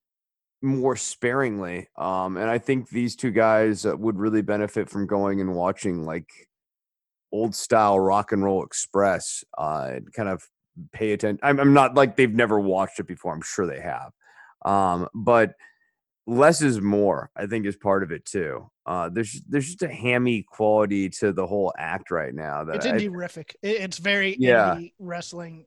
[0.62, 1.88] more sparingly.
[1.96, 6.04] Um, and I think these two guys uh, would really benefit from going and watching
[6.04, 6.28] like
[7.32, 9.44] old style rock and roll express.
[9.56, 10.42] Uh, and kind of
[10.92, 11.40] pay attention.
[11.42, 13.34] I'm, I'm not like they've never watched it before.
[13.34, 14.12] I'm sure they have.
[14.64, 15.54] Um, but
[16.26, 17.30] less is more.
[17.36, 18.70] I think is part of it too.
[18.86, 22.86] Uh, there's there's just a hammy quality to the whole act right now that It's
[22.86, 23.54] indie-rific.
[23.62, 24.74] It's very Yeah.
[24.76, 25.66] indie wrestling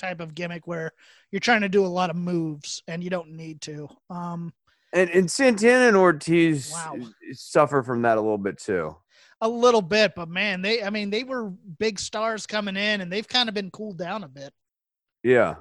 [0.00, 0.90] type of gimmick where
[1.30, 3.88] you're trying to do a lot of moves and you don't need to.
[4.08, 4.52] Um,
[4.92, 6.96] and and Santana and Ortiz Wow.
[7.32, 8.96] suffer from that a little bit too.
[9.42, 13.10] a little bit, but man, they I mean they were big stars coming in and
[13.12, 14.52] they've kind of been cooled down a bit.
[15.22, 15.54] Yeah.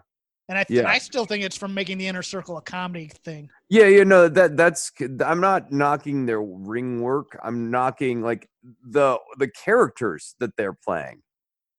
[0.49, 0.89] And I th- Yeah.
[0.89, 3.49] I still think it's from making the inner circle a comedy thing.
[3.69, 4.91] Yeah, you know that that's
[5.23, 7.37] I'm not knocking their ring work.
[7.43, 8.49] I'm knocking like
[8.83, 11.21] the the characters that they're playing.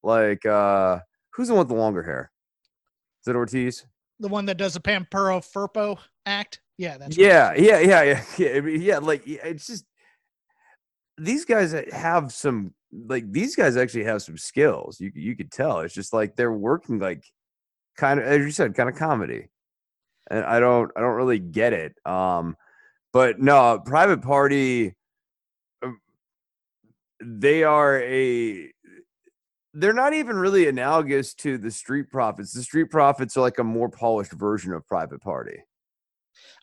[0.04, 1.00] Like uh
[1.34, 2.30] who's the one with the longer hair?
[3.22, 3.86] Is it Ortiz?
[4.18, 6.60] The one that does the Pampero Firpo act.
[6.78, 8.50] Yeah, that's Yeah, yeah, yeah, yeah, yeah.
[8.56, 9.84] I mean, yeah, like it's just
[11.18, 15.00] these guys have some like these guys actually have some skills.
[15.00, 15.80] You you could tell.
[15.80, 17.24] It's just like they're working like
[17.96, 19.48] kind of as you said, kind of comedy.
[20.30, 21.94] And I don't I don't really get it.
[22.04, 22.56] Um
[23.12, 24.94] but no, private party
[25.82, 26.00] um,
[27.22, 28.72] they are a
[29.74, 32.52] they're not even really analogous to the street profits.
[32.52, 35.62] The street profits are like a more polished version of private party.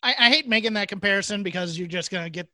[0.02, 2.48] I, I hate making that comparison because you're just gonna get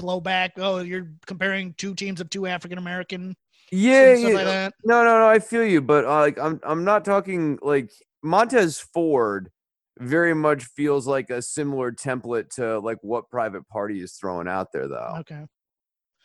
[0.00, 0.50] blowback.
[0.56, 3.36] Oh, you're comparing two teams of two African American
[3.70, 4.34] Yeah, yeah.
[4.34, 4.74] like that.
[4.84, 5.28] No, no, no.
[5.28, 7.90] I feel you, but uh, like I'm, I'm not talking like
[8.22, 9.50] Montez Ford.
[9.98, 14.68] Very much feels like a similar template to like what Private Party is throwing out
[14.72, 15.16] there, though.
[15.18, 15.44] Okay.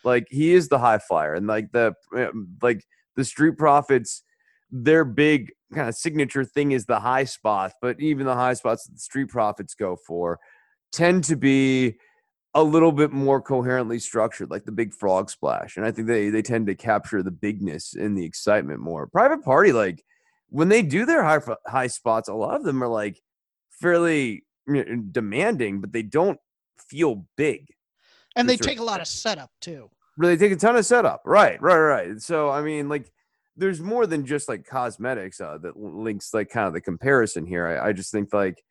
[0.05, 4.23] Like he is the high flyer, and like the um, like the Street Profits,
[4.71, 7.75] their big kind of signature thing is the high spots.
[7.81, 10.39] But even the high spots that the Street Profits go for
[10.91, 11.95] tend to be
[12.53, 15.75] a little bit more coherently structured, like the big frog splash.
[15.75, 19.07] And I think they they tend to capture the bigness and the excitement more.
[19.07, 20.03] Private Party, like
[20.49, 23.21] when they do their high high spots, a lot of them are like
[23.69, 24.45] fairly
[25.11, 26.39] demanding, but they don't
[26.89, 27.67] feel big.
[28.35, 29.89] And they take a lot of setup too.
[30.17, 31.21] Really take a ton of setup.
[31.25, 32.21] Right, right, right.
[32.21, 33.11] So I mean, like,
[33.57, 37.67] there's more than just like cosmetics uh, that links like kind of the comparison here.
[37.67, 38.63] I, I just think like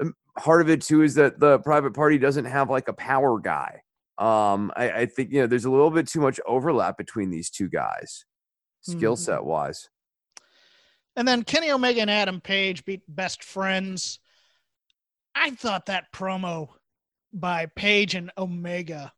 [0.00, 3.38] um, part of it too is that the private party doesn't have like a power
[3.38, 3.82] guy.
[4.18, 7.50] Um, I, I think you know there's a little bit too much overlap between these
[7.50, 8.24] two guys,
[8.80, 9.18] skill Mhm.
[9.18, 9.88] set wise.
[11.16, 14.18] And then Kenny Omega and Adam Page beat best friends.
[15.34, 16.68] I thought that promo
[17.32, 19.12] by Page and Omega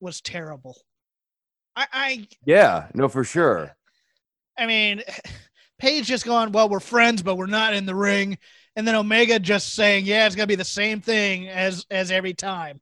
[0.00, 0.76] was terrible.
[1.76, 3.76] I, I Yeah, no, for sure.
[4.58, 5.02] I mean,
[5.78, 8.36] Page just going, well, we're friends, but we're not in the ring.
[8.76, 12.34] And then Omega just saying, yeah, it's gonna be the same thing as as every
[12.34, 12.80] time.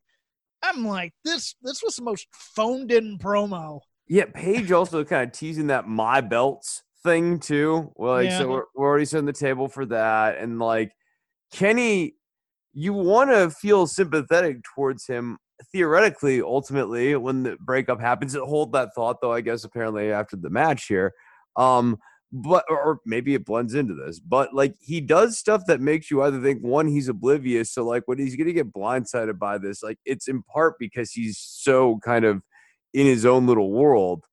[0.63, 5.33] I'm like, this this was the most phoned in promo Yeah, Page also kind of
[5.33, 7.93] teasing that my belts thing too.
[7.95, 8.39] Well, like, Yeah.
[8.39, 10.93] so we're, we're already setting the table for that, and like
[11.53, 12.17] Kenny,
[12.73, 15.39] you want to feel sympathetic towards him
[15.73, 16.41] theoretically.
[16.41, 19.33] Ultimately, when the breakup happens, hold that thought though.
[19.33, 21.13] I guess apparently after the match here,
[21.57, 21.99] um,
[22.33, 26.23] but or maybe it blends into this, but like he does stuff that makes you
[26.23, 29.99] either think one he's oblivious, so like when he's gonna get blindsided by this, like
[30.05, 32.43] it's in part because he's so kind of
[32.95, 34.25] in his own little world.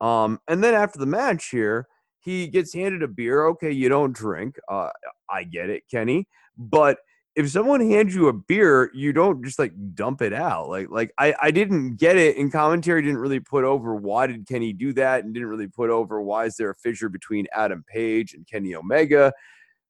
[0.00, 1.86] Um, and then after the match here,
[2.20, 3.46] he gets handed a beer.
[3.48, 4.56] Okay, you don't drink.
[4.68, 4.90] Uh,
[5.28, 6.26] I get it, Kenny.
[6.56, 6.98] But
[7.36, 10.68] if someone hands you a beer, you don't just like dump it out.
[10.68, 12.36] Like, like I, I didn't get it.
[12.36, 15.90] And commentary didn't really put over why did Kenny do that, and didn't really put
[15.90, 19.32] over why is there a fissure between Adam Page and Kenny Omega.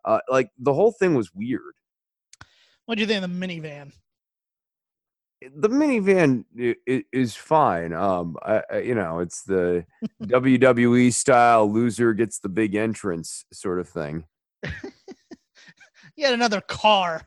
[0.05, 1.75] Uh, like the whole thing was weird.
[2.87, 3.93] What do you think of the minivan?
[5.55, 6.45] the minivan
[6.87, 7.93] is fine.
[7.93, 9.87] Um, I, I, you know, it's the
[10.23, 14.25] WWE style loser gets the big entrance sort of thing.
[16.17, 17.23] Yet another car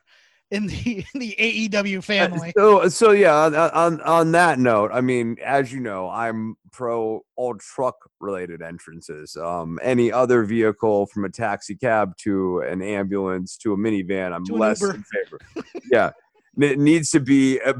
[0.54, 2.54] in the in the AEW Uh, family.
[2.56, 3.36] So, so yeah.
[3.36, 8.62] On, on on that note, I mean, as you know, I'm pro all truck related
[8.62, 9.36] entrances.
[9.36, 14.44] Um, any other vehicle from a taxi cab to an ambulance to a minivan, I'm
[14.46, 14.96] less Uber.
[14.96, 15.66] in favor.
[15.92, 16.12] yeah,
[16.60, 17.74] it needs to be a,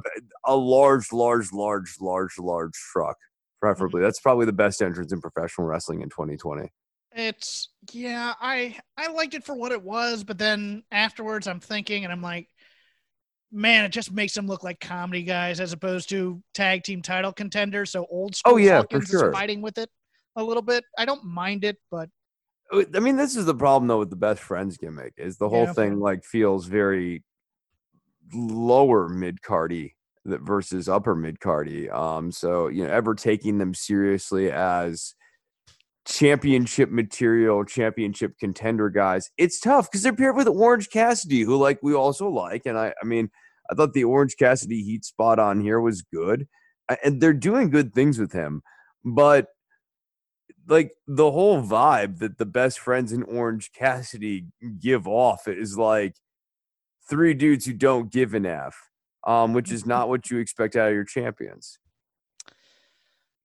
[0.46, 3.18] a large, large, large, large, large truck,
[3.62, 4.00] preferably.
[4.00, 4.06] Mm-hmm.
[4.06, 6.70] That's probably the best entrance in professional wrestling in 2020.
[7.16, 12.06] It's yeah, I I liked it for what it was, but then afterwards I'm thinking
[12.06, 12.50] and I'm like,
[13.54, 17.32] man, it just makes them look like comedy guys as opposed to tag team title
[17.32, 17.92] contenders.
[17.92, 19.30] So old school Oh, yeah, for sure.
[19.30, 19.90] is fighting with it
[20.36, 20.84] a little bit.
[20.98, 22.10] I don't mind it, but
[22.72, 25.48] Uh, I mean, this is the problem though with the best friends gimmick is the
[25.50, 25.74] whole Yeah.
[25.74, 27.24] thing like feels very
[28.34, 29.94] lower mid cardy
[30.26, 31.94] versus upper mid cardy.
[31.94, 35.14] Um, so you know, ever taking them seriously as
[36.06, 41.80] championship material, championship contender guys, it's tough because they're paired with Orange Cassidy, who like
[41.84, 43.30] we also like, and I, I mean,
[43.70, 46.48] I thought the Orange Cassidy heat spot on here was good,
[47.04, 48.62] and they're doing good things with him,
[49.04, 49.48] but
[50.68, 54.46] like the whole vibe that the best friends in Orange Cassidy
[54.80, 56.16] give off is like
[57.10, 58.76] three dudes who don't give an F,
[59.26, 61.80] um, which is not what you expect out of your champions.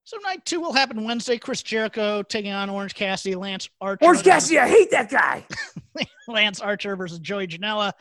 [0.09, 1.36] So night two will happen Wednesday.
[1.36, 4.06] Chris Jericho taking on Orange Cassidy, Lance Archer.
[4.06, 5.44] Orange Cassidy, I hate that guy.
[6.28, 7.92] Lance Archer versus Joey Janela,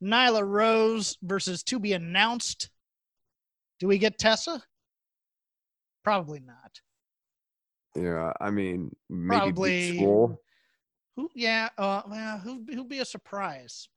[0.00, 2.70] Nyla Rose versus to be announced.
[3.80, 4.62] Do we get Tessa?
[6.04, 6.80] Probably not.
[7.96, 10.40] Yeah, I mean, maybe Probably- Big Swole.
[11.16, 11.30] Who?
[11.34, 11.70] Yeah.
[11.76, 12.02] Uh.
[12.08, 12.62] Well, who?
[12.70, 13.88] Who'd be a surprise?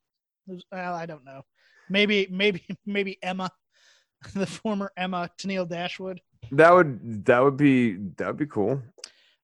[0.48, 1.42] Who's, well, I don't know.
[1.88, 2.26] Maybe.
[2.32, 2.64] Maybe.
[2.84, 3.48] Maybe Emma,
[4.34, 6.20] the former Emma Tennille Dashwood.
[6.52, 8.82] That would that would be that would be cool.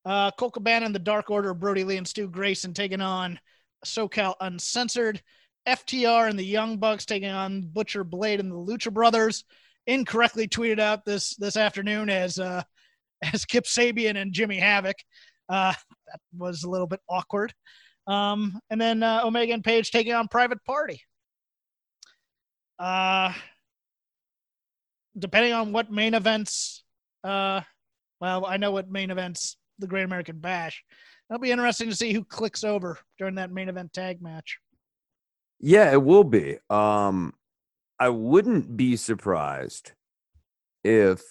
[0.05, 3.39] Uh, Colt Cabana and the Dark Order, Brodie Lee and Stu Grayson taking on
[3.85, 5.23] SoCal Uncensored.
[5.67, 9.45] FTR and the Young Bucks taking on Butcher Blade and the Lucha Brothers.
[9.89, 12.63] Incorrectly tweeted out this this afternoon as uh,
[13.33, 14.97] as Kip Sabian and Jimmy Havoc.
[15.49, 15.75] Uh,
[16.07, 17.53] that was a little bit awkward.
[18.07, 21.01] Um, and then uh, Omega and Page taking on Private Party.
[22.79, 23.33] Uh,
[25.19, 26.85] depending on what main events
[27.27, 27.61] uh,
[28.21, 30.83] well, I know what main events the Great American Bash.
[31.29, 34.59] That'll be interesting to see who clicks over during that main event tag match.
[35.59, 36.59] Yeah, it will be.
[36.71, 37.35] Um,
[37.99, 39.93] I wouldn't be surprised
[40.85, 41.23] if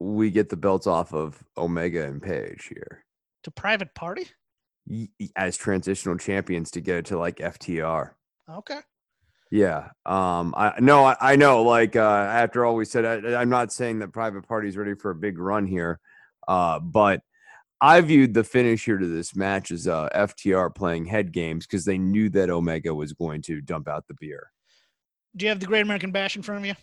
[0.00, 3.04] we get the belts off of Omega and Page here
[3.44, 4.28] To Private Party?
[5.36, 8.12] as transitional champions to get it to like FTR.
[8.50, 8.78] Okay.
[9.50, 9.88] Yeah.
[10.04, 10.54] Um.
[10.56, 11.04] I no.
[11.04, 11.62] I, I know.
[11.62, 15.10] Like uh, after all we said, I, I'm not saying that Private Party's ready for
[15.10, 16.00] a big run here.
[16.46, 16.78] Uh.
[16.80, 17.22] But
[17.80, 21.84] I viewed the finish here to this match as uh, FTR playing head games because
[21.84, 24.50] they knew that Omega was going to dump out the beer.
[25.36, 26.74] Do you have the Great American Bash in front of you?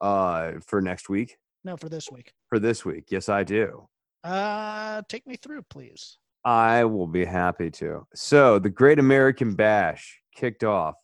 [0.00, 0.52] Uh.
[0.66, 1.36] For next week.
[1.64, 2.32] No, for this week.
[2.48, 3.04] For this week.
[3.10, 3.88] Yes, I do.
[4.24, 6.18] Uh, take me through, please.
[6.44, 8.06] I will be happy to.
[8.14, 10.96] So the Great American Bash kicked off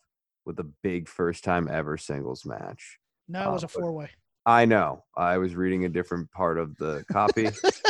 [0.45, 2.97] with a big first time ever singles match.
[3.27, 4.09] No, it was Uh, a four way.
[4.45, 5.03] I know.
[5.15, 7.45] I was reading a different part of the copy.
[7.45, 7.81] it's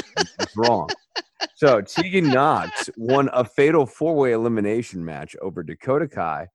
[0.57, 0.89] wrong.
[1.55, 6.47] So Tegan Knox won a fatal four-way elimination match over Dakota Kai,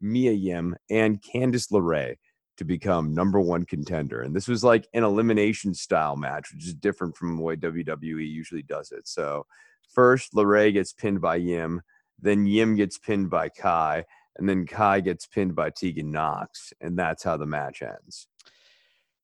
[0.00, 2.14] Mia Yim, and Candice LeRae
[2.56, 4.20] to become number one contender.
[4.22, 8.26] And this was like an elimination style match, which is different from the way WWE
[8.30, 9.08] usually does it.
[9.08, 9.46] So
[9.92, 11.82] first, LeRae gets pinned by Yim,
[12.18, 14.04] then Yim gets pinned by Kai,
[14.38, 18.26] and then Kai gets pinned by Tegan Knox, and that's how the match ends.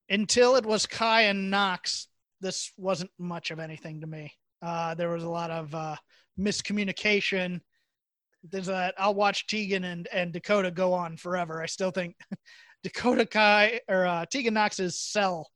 [0.09, 2.09] Until it was Kai and Knox,
[2.41, 4.33] this wasn't much of anything to me.
[4.63, 5.97] Uh, there was a lot of uh,
[6.39, 7.61] miscommunication.
[8.49, 11.63] There's that I'll watch Tegan and, and Dakota go on forever.
[11.63, 12.17] I still think
[12.83, 15.51] Dakota Kai or uh, Tegan Knox's sell,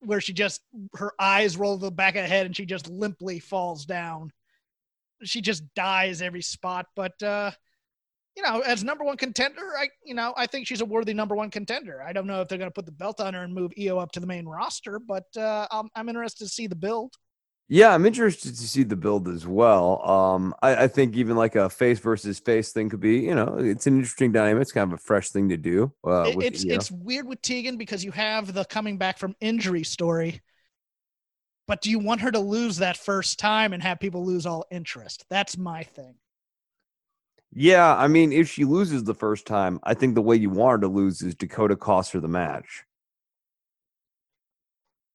[0.00, 0.60] where she just
[0.94, 4.30] her eyes roll the back of the head and she just limply falls down.
[5.22, 6.86] She just dies every spot.
[6.94, 7.52] But uh,
[8.36, 11.34] you know, as number one contender, I you know I think she's a worthy number
[11.34, 12.02] one contender.
[12.02, 13.98] I don't know if they're going to put the belt on her and move Io
[13.98, 17.14] up to the main roster, but uh, I'm I'm interested to see the build.
[17.68, 20.06] Yeah, I'm interested to see the build as well.
[20.08, 23.56] Um, I, I, think even like a face versus face thing could be, you know,
[23.58, 24.60] it's an interesting dynamic.
[24.60, 25.90] It's kind of a fresh thing to do.
[26.06, 26.74] Uh, it, it's Io.
[26.74, 30.42] it's weird with Tegan because you have the coming back from injury story,
[31.66, 34.66] but do you want her to lose that first time and have people lose all
[34.70, 35.24] interest?
[35.30, 36.16] That's my thing.
[37.54, 40.72] Yeah, I mean, if she loses the first time, I think the way you want
[40.72, 42.84] her to lose is Dakota costs her the match.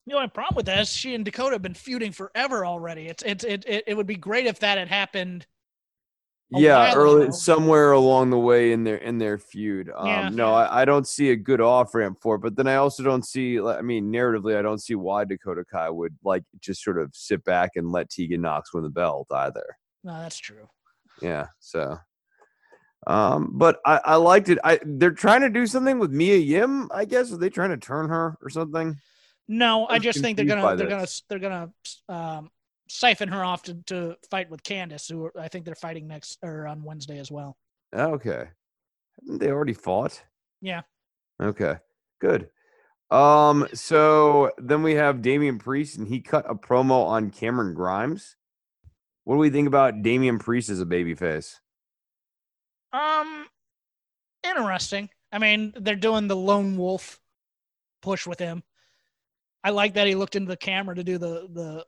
[0.07, 3.07] The only problem with that is she and Dakota have been feuding forever already.
[3.07, 5.45] It's it's it it, it would be great if that had happened.
[6.51, 7.31] Yeah, early ago.
[7.31, 9.91] somewhere along the way in their in their feud.
[9.95, 10.51] Um, yeah, no.
[10.51, 13.23] I, I don't see a good off ramp for it, but then I also don't
[13.23, 13.59] see.
[13.59, 17.43] I mean, narratively, I don't see why Dakota Kai would like just sort of sit
[17.43, 19.77] back and let Tegan Knox win the belt either.
[20.03, 20.67] No, that's true.
[21.21, 21.99] Yeah, so
[23.07, 24.59] um, but I, I liked it.
[24.63, 27.31] I they're trying to do something with Mia Yim, I guess.
[27.31, 28.97] Are they trying to turn her or something?
[29.47, 31.23] No, I, I just think they're gonna they're this.
[31.29, 32.51] gonna they're gonna um,
[32.89, 36.67] siphon her off to, to fight with Candice, who I think they're fighting next or
[36.67, 37.57] on Wednesday as well.
[37.93, 38.47] Okay,
[39.21, 40.21] haven't they already fought?
[40.61, 40.81] Yeah.
[41.41, 41.77] Okay,
[42.19, 42.49] good.
[43.09, 48.35] Um, so then we have Damian Priest, and he cut a promo on Cameron Grimes.
[49.23, 51.55] What do we think about Damian Priest as a babyface?
[52.93, 53.45] Um,
[54.43, 55.09] interesting.
[55.31, 57.19] I mean, they're doing the lone wolf
[58.01, 58.63] push with him.
[59.63, 61.85] I like that he looked into the camera to do the the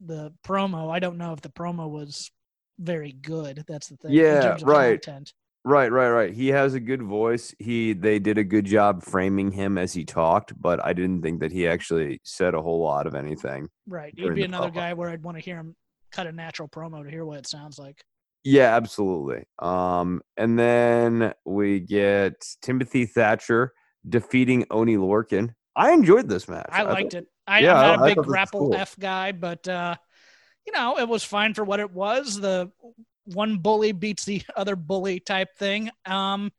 [0.00, 0.90] the promo.
[0.90, 2.30] I don't know if the promo was
[2.78, 3.64] very good.
[3.66, 4.12] That's the thing.
[4.12, 5.02] Yeah, right.
[5.02, 5.32] Content.
[5.64, 6.32] Right, right, right.
[6.32, 7.54] He has a good voice.
[7.58, 11.40] He they did a good job framing him as he talked, but I didn't think
[11.40, 13.68] that he actually said a whole lot of anything.
[13.86, 14.14] Right.
[14.16, 14.74] He'd be another promo.
[14.74, 15.74] guy where I'd want to hear him
[16.12, 18.02] cut a natural promo to hear what it sounds like.
[18.44, 19.44] Yeah, absolutely.
[19.58, 23.72] Um, and then we get Timothy Thatcher
[24.08, 25.54] defeating Oni Lorcan.
[25.76, 26.68] I enjoyed this match.
[26.72, 27.28] I, I liked thought, it.
[27.46, 28.74] I, yeah, am not a big grapple cool.
[28.74, 29.96] F guy, but uh,
[30.66, 32.38] you know, it was fine for what it was.
[32.38, 32.70] The
[33.24, 35.90] one bully beats the other bully type thing.
[36.04, 36.52] Um,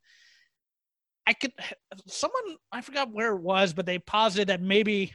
[1.28, 1.54] I could
[2.08, 5.14] someone I forgot where it was, but they posited that maybe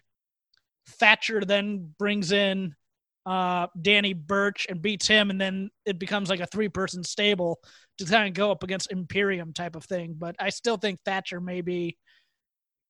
[0.89, 2.75] Thatcher then brings in
[3.27, 7.61] uh, Danny Burch and beats him, and then it becomes like a three person stable
[7.99, 10.15] to kind of go up against Imperium type of thing.
[10.19, 11.97] But I still think Thatcher may be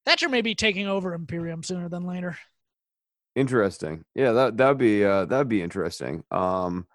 [0.06, 2.36] Thatcher may be taking over Imperium sooner than later.
[3.36, 4.04] Interesting.
[4.14, 6.24] Yeah, that that'd be uh that'd be interesting.
[6.30, 6.86] Um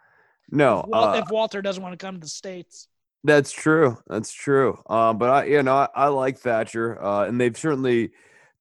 [0.52, 2.88] no, if, Wal- uh, if Walter doesn't want to come to the states.
[3.24, 3.98] That's true.
[4.08, 4.82] That's true.
[4.90, 8.12] Um, but I, you know, I, I like Thatcher, uh, and they've certainly,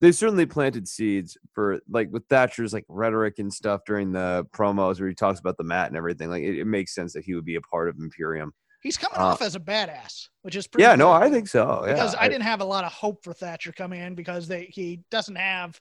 [0.01, 5.01] they certainly planted seeds for like with Thatcher's like rhetoric and stuff during the promos
[5.01, 6.30] where he talks about the mat and everything.
[6.30, 8.53] Like it, it makes sense that he would be a part of Imperium.
[8.80, 10.84] He's coming uh, off as a badass, which is pretty.
[10.84, 11.84] Yeah, no, I think so.
[11.84, 11.94] Yeah.
[11.94, 14.66] Because I, I didn't have a lot of hope for Thatcher coming in because they
[14.66, 15.80] he doesn't have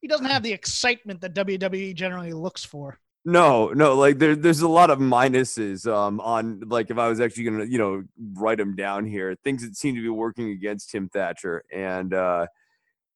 [0.00, 2.98] he doesn't have the excitement that WWE generally looks for.
[3.28, 7.20] No, no, like there, there's a lot of minuses um, on like if I was
[7.20, 10.90] actually gonna, you know, write them down here, things that seem to be working against
[10.90, 12.46] Tim Thatcher, and uh,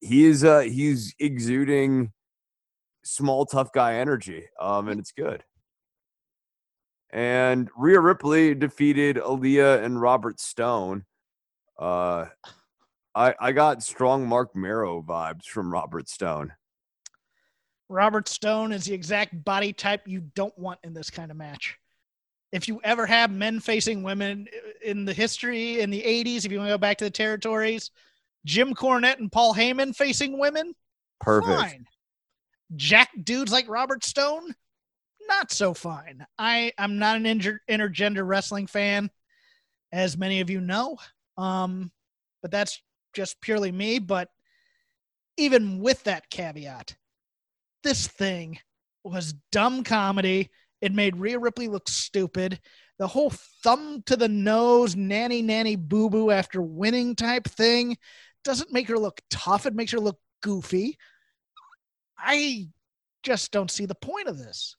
[0.01, 2.13] he is uh, he's exuding
[3.05, 5.45] small tough guy energy, um, and it's good.
[7.11, 11.05] And Rhea Ripley defeated Aliyah and Robert Stone.
[11.79, 12.27] Uh,
[13.15, 16.53] I I got strong Mark Mero vibes from Robert Stone.
[17.89, 21.77] Robert Stone is the exact body type you don't want in this kind of match.
[22.53, 24.47] If you ever have men facing women
[24.83, 27.91] in the history in the 80s, if you want to go back to the territories,
[28.45, 30.75] Jim Cornette and Paul Heyman facing women,
[31.21, 31.61] perfect.
[31.61, 31.87] Fine.
[32.77, 34.55] Jack dudes like Robert Stone,
[35.29, 36.27] not so fine.
[36.39, 39.11] I I'm not an inter- intergender wrestling fan,
[39.93, 40.99] as many of you know.
[41.37, 41.91] Um,
[42.43, 42.81] but that's
[43.13, 43.99] just purely me.
[43.99, 44.29] But
[45.37, 46.95] even with that caveat,
[47.83, 48.59] this thing
[49.05, 50.51] was dumb comedy.
[50.81, 52.61] It made Rhea Ripley look stupid.
[52.99, 53.31] The whole
[53.63, 57.97] thumb to the nose, nanny nanny boo boo after winning type thing
[58.45, 59.67] doesn't make her look tough.
[59.67, 60.97] It makes her look goofy.
[62.19, 62.69] I
[63.23, 64.77] just don't see the point of this.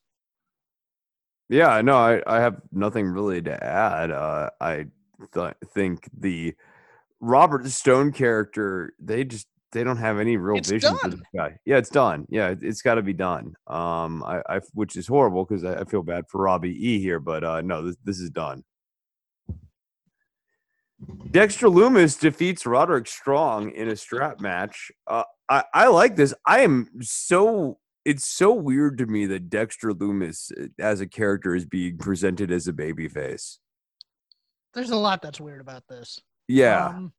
[1.50, 4.10] Yeah, no, I, I have nothing really to add.
[4.12, 4.86] Uh, I
[5.34, 6.56] th- think the
[7.20, 11.58] Robert Stone character, they just they don't have any real It's vision for this guy.
[11.66, 12.26] Yeah, it's done.
[12.30, 13.54] Yeah, it- it's got to be done.
[13.68, 17.20] Um, I, I which is horrible because I, I feel bad for Robbie E here,
[17.20, 18.64] but uh, no, this this is done.
[21.32, 24.92] Dexter Loomis defeats Roderick Strong in a strap match.
[25.08, 26.34] Uh, I I like this.
[26.46, 27.80] I am so.
[28.04, 32.52] It's so weird to me that Dexter Loomis uh, as a character is being presented
[32.52, 33.58] as a babyface.
[34.74, 36.20] There's a lot that's weird about this.
[36.48, 36.88] Yeah.
[36.88, 37.14] Um,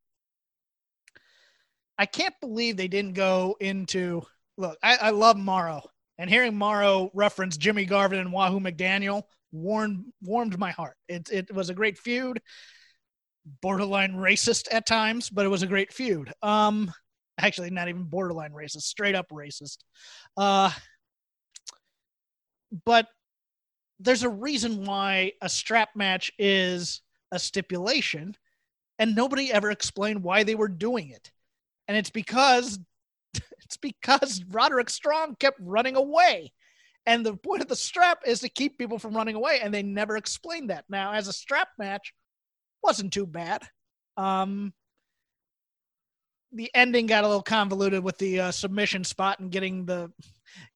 [1.98, 4.22] I can't believe they didn't go into
[4.56, 5.82] look, I, I love Mauro.
[6.18, 10.96] And hearing Mauro reference Jimmy Garvin and Wahoo McDaniel warmed warmed my heart.
[11.08, 12.40] It it was a great feud.
[13.60, 16.32] Borderline racist at times, but it was a great feud.
[16.42, 16.92] Um
[17.38, 19.78] actually not even borderline racist, straight up racist.
[20.36, 20.70] Uh
[22.84, 23.06] but
[24.00, 28.36] there's a reason why a strap match is a stipulation
[28.98, 31.30] and nobody ever explained why they were doing it.
[31.88, 32.78] And it's because
[33.34, 36.52] it's because Roderick Strong kept running away.
[37.04, 39.82] And the point of the strap is to keep people from running away, and they
[39.82, 40.84] never explained that.
[40.88, 42.14] Now, as a strap match,
[42.82, 43.62] wasn't too bad.
[44.16, 44.72] Um,
[46.52, 50.12] the ending got a little convoluted with the uh, submission spot and getting the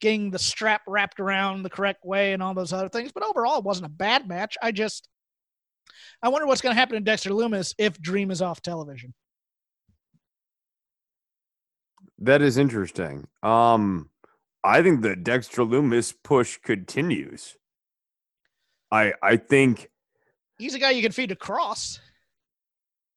[0.00, 3.12] getting the strap wrapped around the correct way and all those other things.
[3.12, 4.56] But overall, it wasn't a bad match.
[4.62, 5.08] I just
[6.22, 9.12] I wonder what's going to happen to Dexter Loomis if Dream is off television.
[12.18, 13.28] That is interesting.
[13.42, 14.08] Um,
[14.64, 17.56] I think the Dexter Loomis push continues.
[18.90, 19.90] I I think
[20.58, 21.98] He's a guy you can feed to Kross.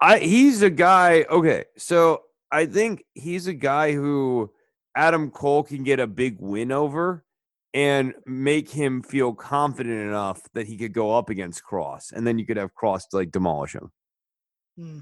[0.02, 1.26] I he's a guy.
[1.30, 4.52] Okay, so I think he's a guy who
[4.96, 7.24] Adam Cole can get a big win over
[7.74, 12.40] and make him feel confident enough that he could go up against Kross, and then
[12.40, 13.92] you could have Kross like demolish him.
[14.78, 15.00] Hmm.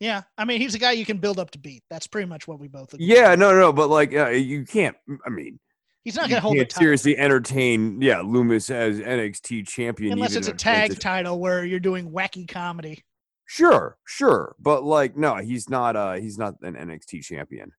[0.00, 1.82] Yeah, I mean, he's a guy you can build up to beat.
[1.88, 2.92] That's pretty much what we both.
[2.92, 4.96] agree Yeah, no, no, but like uh, you can't.
[5.24, 5.58] I mean,
[6.06, 8.00] he's not going to hold the title seriously entertain.
[8.00, 13.04] Yeah, Loomis as NXT champion unless it's a tag title where you're doing wacky comedy.
[13.44, 15.96] Sure, sure, but like, no, he's not.
[15.96, 17.72] Uh, he's not an NXT champion,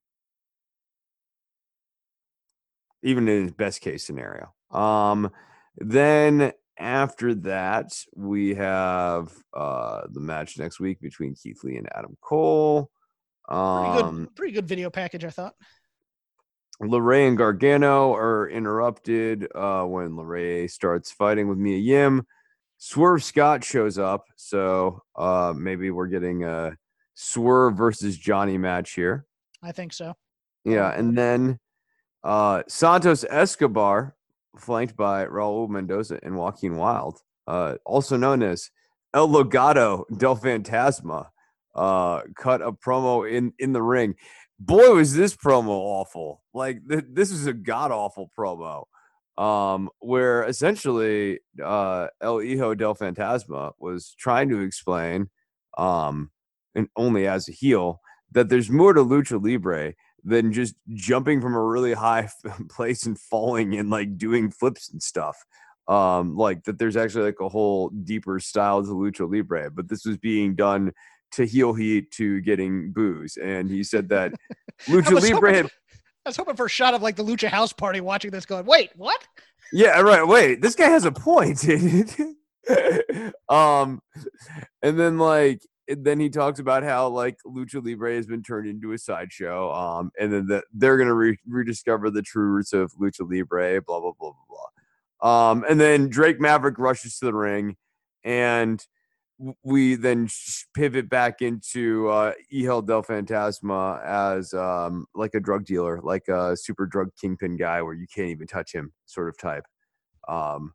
[3.02, 4.52] even in his best case scenario.
[4.70, 5.30] Um,
[5.78, 12.16] then after that, we have uh the match next week between Keith Lee and Adam
[12.20, 12.90] Cole.
[13.48, 15.54] Pretty Um, good, pretty good video package, I thought.
[16.82, 22.26] LeRae and Gargano are interrupted uh, when LeRae starts fighting with Mia Yim.
[22.78, 26.76] Swerve Scott shows up, so uh, maybe we're getting a
[27.14, 29.26] Swerve versus Johnny match here.
[29.60, 30.14] I think so.
[30.64, 31.58] Yeah, and then
[32.22, 34.14] uh, Santos Escobar,
[34.56, 37.18] flanked by Raul Mendoza and Joaquin Wilde,
[37.48, 38.70] uh, also known as
[39.12, 41.26] El Legado del Fantasma,
[41.74, 44.14] uh, cut a promo in in the ring.
[44.60, 46.42] Boy, was this promo awful!
[46.52, 48.84] Like th- this is a god awful promo,
[49.42, 55.30] um, where essentially uh, El Hijo del Fantasma was trying to explain,
[55.76, 56.30] um,
[56.74, 58.00] and only as a heel,
[58.32, 59.94] that there's more to lucha libre
[60.24, 62.28] than just jumping from a really high
[62.68, 65.36] place and falling and like doing flips and stuff.
[65.86, 70.04] Um, like that there's actually like a whole deeper style to lucha libre, but this
[70.04, 70.92] was being done
[71.32, 73.36] to heel heat to getting booze.
[73.36, 74.32] And he said that
[74.86, 75.66] lucha libre had
[76.28, 78.66] I was hoping for a shot of like the Lucha House Party watching this, going,
[78.66, 79.26] "Wait, what?"
[79.72, 80.26] Yeah, right.
[80.26, 81.66] Wait, this guy has a point.
[83.48, 84.02] um,
[84.82, 88.68] and then like and then he talks about how like lucha libre has been turned
[88.68, 89.72] into a sideshow.
[89.72, 93.80] Um, and then that they're gonna re- rediscover the true roots of lucha libre.
[93.80, 94.60] Blah blah blah blah
[95.20, 95.50] blah.
[95.50, 97.76] Um, and then Drake Maverick rushes to the ring,
[98.22, 98.84] and
[99.62, 100.28] we then
[100.74, 106.56] pivot back into uh, Ehel del Fantasma as um, like a drug dealer, like a
[106.56, 109.64] super drug kingpin guy, where you can't even touch him, sort of type.
[110.28, 110.74] Um,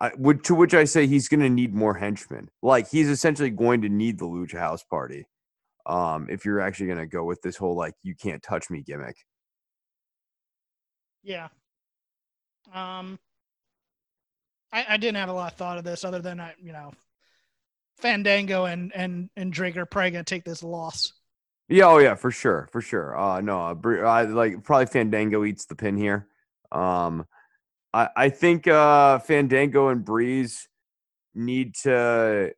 [0.00, 2.48] I would to which I say he's going to need more henchmen.
[2.62, 5.26] Like he's essentially going to need the Lucha House Party.
[5.86, 8.82] Um, if you're actually going to go with this whole like you can't touch me
[8.82, 9.16] gimmick.
[11.22, 11.48] Yeah.
[12.72, 13.18] Um,
[14.72, 16.92] I, I didn't have a lot of thought of this other than I, you know,
[18.00, 21.12] Fandango and and and Drake are probably gonna take this loss.
[21.68, 23.16] Yeah, oh yeah, for sure, for sure.
[23.16, 26.26] Uh, no, uh, I like probably Fandango eats the pin here.
[26.72, 27.26] Um,
[27.92, 30.68] I I think uh Fandango and Breeze
[31.34, 32.52] need to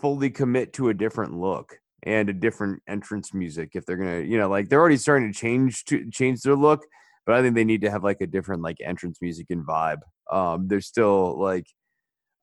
[0.00, 4.38] fully commit to a different look and a different entrance music if they're gonna, you
[4.38, 6.86] know, like they're already starting to change to change their look,
[7.26, 10.00] but I think they need to have like a different like entrance music and vibe.
[10.30, 11.66] Um, they're still like,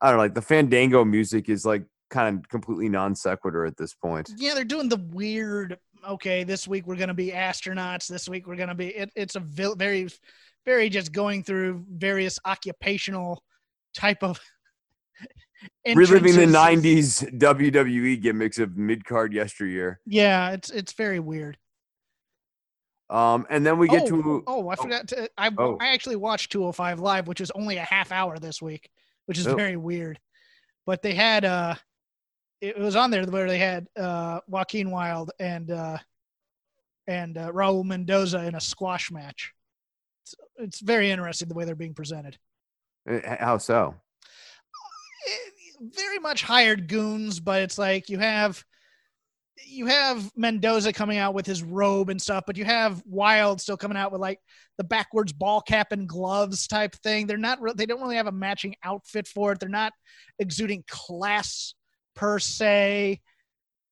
[0.01, 3.75] I don't know, like the Fandango music is like kind of completely non sequitur at
[3.77, 4.31] this point.
[4.37, 8.07] Yeah, they're doing the weird okay, this week we're going to be astronauts.
[8.07, 8.87] This week we're going to be.
[8.87, 10.07] It, it's a very,
[10.65, 13.43] very just going through various occupational
[13.93, 14.39] type of.
[15.87, 19.99] Reliving the '90s WWE gimmicks of mid card yesteryear.
[20.05, 21.57] Yeah, it's it's very weird.
[23.09, 25.29] Um, and then we get oh, to oh, I forgot to.
[25.37, 25.77] I Oh.
[25.79, 28.89] I actually watched 205 live, which is only a half hour this week,
[29.27, 29.55] which is Oh.
[29.55, 30.19] very weird.
[30.85, 31.75] But they had uh,
[32.69, 35.97] it was on there where they had uh Joaquin Wilde and uh
[37.07, 39.53] and uh, Raul Mendoza in a squash match.
[40.23, 42.37] It's, it's very interesting the way they're being presented.
[43.09, 43.93] uh, how so?
[45.27, 45.51] Eh,
[45.81, 48.63] very much hired goons, but it's like you have
[49.67, 53.77] you have Mendoza coming out with his robe and stuff, but you have Wilde still
[53.77, 54.39] coming out with like
[54.77, 57.27] the backwards ball cap and gloves type thing.
[57.27, 59.59] They're not re- they don't really have a matching outfit for it.
[59.59, 59.93] They're not
[60.39, 61.73] exuding class
[62.15, 63.21] per se.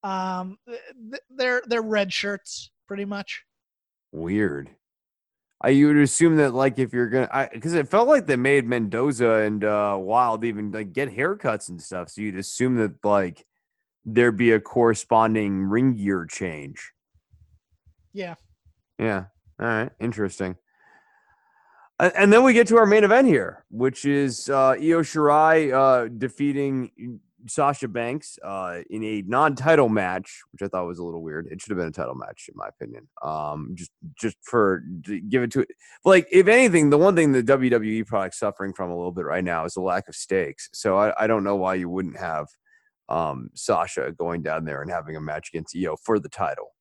[0.04, 0.58] Um,
[1.30, 3.44] they're they're red shirts pretty much.
[4.12, 4.70] Weird.
[5.62, 8.66] I you would assume that like if you're gonna, because it felt like they made
[8.68, 12.10] Mendoza and uh Wilde even like get haircuts and stuff.
[12.10, 13.46] So you'd assume that like
[14.06, 16.92] there'd be a corresponding ring gear change.
[18.12, 18.36] Yeah.
[19.00, 19.26] Yeah.
[19.60, 19.92] All right.
[20.00, 20.58] Interesting.
[22.00, 26.10] And then we get to our main event here, which is uh, Io Shirai uh,
[26.10, 31.48] defeating Sasha Banks uh, in a non-title match, which I thought was a little weird.
[31.48, 33.08] It should have been a title match, in my opinion.
[33.22, 35.66] Um, just just for to give it to.
[36.06, 39.44] Like, if anything, the one thing the WWE product's suffering from a little bit right
[39.44, 40.70] now is the lack of stakes.
[40.74, 42.48] So I, I don't know why you wouldn't have
[43.10, 46.74] um, Sasha going down there and having a match against Io for the title.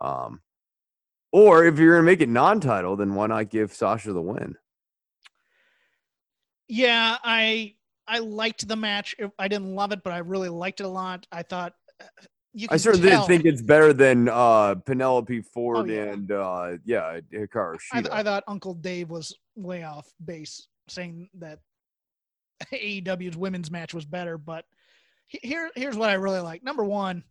[0.00, 0.40] Um,
[1.32, 4.56] or if you're gonna make it non-title, then why not give Sasha the win?
[6.68, 7.75] Yeah, I
[8.08, 9.14] I liked the match.
[9.38, 11.26] I didn't love it, but I really liked it a lot.
[11.32, 12.04] I thought uh,
[12.52, 12.68] you.
[12.70, 16.02] I certainly tell- didn't think it's better than uh, Penelope Ford yeah.
[16.04, 18.10] and uh, yeah, Hikaru I, Shida.
[18.10, 21.58] I thought Uncle Dave was way off base saying that
[22.72, 24.38] AEW's women's match was better.
[24.38, 24.64] But
[25.26, 26.62] here, here's what I really like.
[26.62, 27.24] Number one,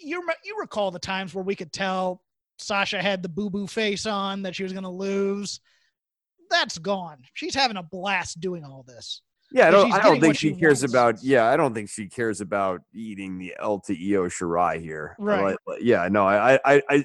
[0.00, 2.22] you you recall the times where we could tell
[2.58, 5.60] Sasha had the boo boo face on that she was going to lose.
[6.50, 7.18] That's gone.
[7.34, 9.22] She's having a blast doing all this.
[9.54, 9.92] Yeah, I don't.
[9.92, 11.22] I don't think she she cares about.
[11.22, 15.16] Yeah, I don't think she cares about eating the L to Io Shirai here.
[15.18, 15.56] Right.
[15.66, 16.08] Like, yeah.
[16.10, 16.26] No.
[16.26, 16.58] I.
[16.64, 16.82] I.
[16.88, 17.04] I.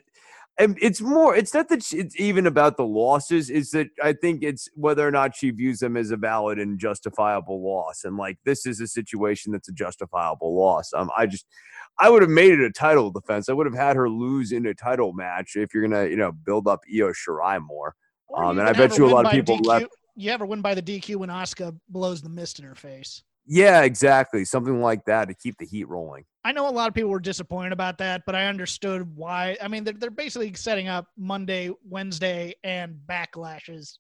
[0.60, 1.36] It's more.
[1.36, 3.50] It's not that she- it's even about the losses.
[3.52, 6.80] Is that I think it's whether or not she views them as a valid and
[6.80, 8.04] justifiable loss.
[8.06, 10.92] And like this is a situation that's a justifiable loss.
[10.94, 11.12] Um.
[11.18, 11.46] I just.
[12.00, 13.50] I would have made it a title defense.
[13.50, 16.32] I would have had her lose in a title match if you're gonna, you know,
[16.32, 17.96] build up Io Shirai more.
[18.36, 19.66] Um, and I bet you a lot of people DQ.
[19.66, 19.86] left-
[20.20, 23.24] You ever win by the DQ when Asuka blows the mist in her face?
[23.46, 24.44] Yeah, exactly.
[24.46, 26.26] Something like that to keep the heat rolling.
[26.44, 29.58] I know a lot of people were disappointed about that, but I understood why.
[29.62, 34.00] I mean, they're, they're basically setting up Monday, Wednesday, and backlashes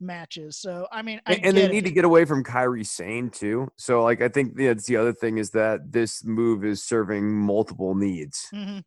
[0.00, 0.56] matches.
[0.58, 1.88] So, I mean, I And, and they need it.
[1.88, 3.68] to get away from Kairi Sane too.
[3.76, 7.94] So, like, I think that's the other thing is that this move is serving multiple
[7.96, 8.46] needs.
[8.54, 8.82] Mhm.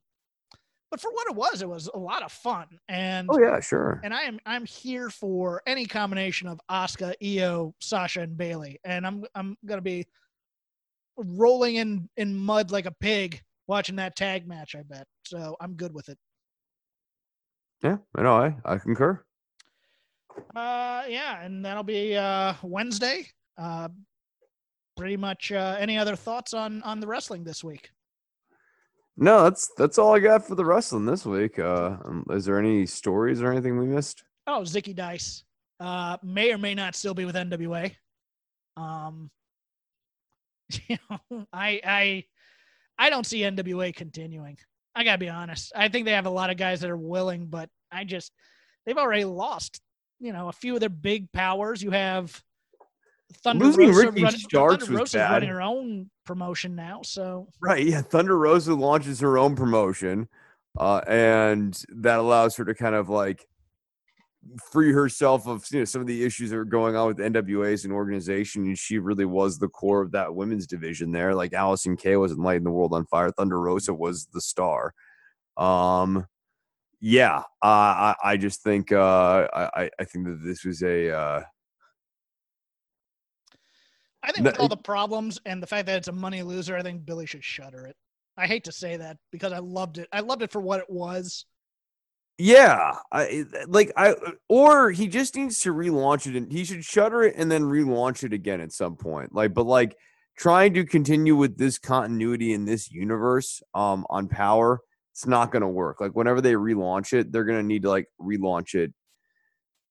[0.92, 4.02] But for what it was, it was a lot of fun, and Oh yeah, sure.
[4.04, 9.06] and I am I'm here for any combination of Asuka, Io, Sasha, and Bayley, and
[9.06, 10.08] I'm I'm gonna be
[11.16, 14.74] rolling in in mud like a pig watching that tag match.
[14.74, 15.06] I bet.
[15.26, 16.18] So I'm good with it.
[17.84, 18.36] Yeah, I know.
[18.38, 19.24] I I concur.
[20.56, 23.28] Uh, yeah, and that'll be uh Wednesday.
[23.58, 23.90] Uh,
[24.98, 25.52] pretty much.
[25.52, 27.92] Uh, any other thoughts on on the wrestling this week?
[29.22, 31.60] No, that's that's all I got for the wrestling this week.
[31.60, 34.24] Uh, um, is there any stories or anything we missed?
[34.48, 35.44] Oh, Zicky Dice
[35.82, 37.94] uh, may or may not still be with NWA.
[38.78, 39.30] Um,
[40.88, 42.24] you know, I I
[42.98, 44.58] I don't see NWA continuing.
[44.96, 45.74] I gotta be honest.
[45.76, 48.32] I think they have a lot of guys that are willing, but I just
[48.86, 49.82] they've already lost.
[50.22, 51.82] You know, a few of their big powers.
[51.82, 52.42] You have
[53.44, 57.48] Thunder Losing Rosa Ricky run- Starks Thunder was Rosa's running her own promotion now, so
[57.62, 57.86] Right.
[57.86, 58.02] Yeah.
[58.02, 60.28] Thunder Rosa launches her own promotion,
[60.78, 63.46] uh, and that allows her to kind of like
[64.72, 67.72] free herself of you know some of the issues that are going on with NWA
[67.74, 68.64] as an organization.
[68.66, 71.36] And she really was the core of that women's division there.
[71.36, 73.32] Like Allysin Kay wasn't lighting the world on fire.
[73.32, 74.94] Thunder Rosa was the star.
[75.58, 76.26] Um,
[77.02, 77.40] yeah.
[77.62, 81.44] Uh, I I just think uh, I I- I think that this was a uh,
[84.24, 86.76] I think No, with all the problems and the fact that it's a money loser,
[86.76, 87.96] I think Billy should shutter it.
[88.38, 90.08] I hate to say that because I loved it.
[90.12, 91.46] I loved it for what it was.
[92.38, 94.16] Yeah, I like I
[94.48, 98.24] or he just needs to relaunch it and he should shutter it and then relaunch
[98.24, 99.36] it again at some point.
[99.36, 99.98] Like, but like
[100.38, 104.80] trying to continue with this continuity in this universe um on power
[105.20, 106.00] it's not going to work.
[106.00, 108.94] Like whenever they relaunch it, they're going to need to like relaunch it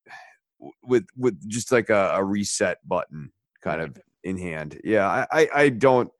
[0.82, 3.30] with with just like a, a reset button
[3.62, 3.98] kind of
[4.28, 4.80] in hand.
[4.84, 6.10] Yeah, I I, I don't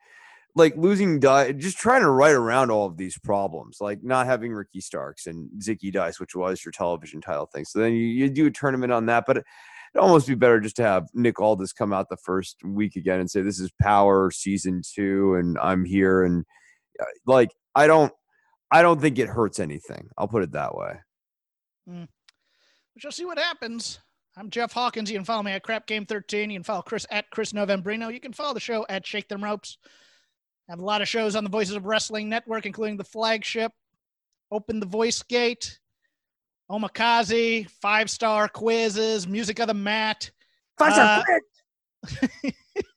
[0.58, 4.80] like losing just trying to write around all of these problems like not having ricky
[4.80, 8.46] starks and zicky dice which was your television title thing so then you, you do
[8.46, 9.44] a tournament on that but it,
[9.94, 13.20] would almost be better just to have nick aldis come out the first week again
[13.20, 16.44] and say this is power season two and i'm here and
[17.00, 18.12] uh, like i don't
[18.70, 20.94] i don't think it hurts anything i'll put it that way
[21.88, 22.08] mm.
[22.94, 24.00] we shall see what happens
[24.38, 25.10] I'm Jeff Hawkins.
[25.10, 26.50] You can follow me at Crap Game 13.
[26.50, 28.12] You can follow Chris at Chris Novembrino.
[28.12, 29.78] You can follow the show at Shake Them Ropes
[30.68, 33.72] have a lot of shows on the Voices of Wrestling Network, including the flagship,
[34.50, 35.78] Open the Voice Gate,
[36.70, 40.30] Omakase, Five Star Quizzes, Music of the Mat.
[40.78, 41.24] Five Star
[42.22, 42.50] uh,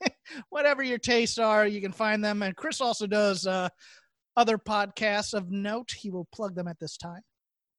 [0.49, 2.41] Whatever your tastes are, you can find them.
[2.43, 3.69] And Chris also does uh,
[4.35, 5.91] other podcasts of note.
[5.91, 7.21] He will plug them at this time.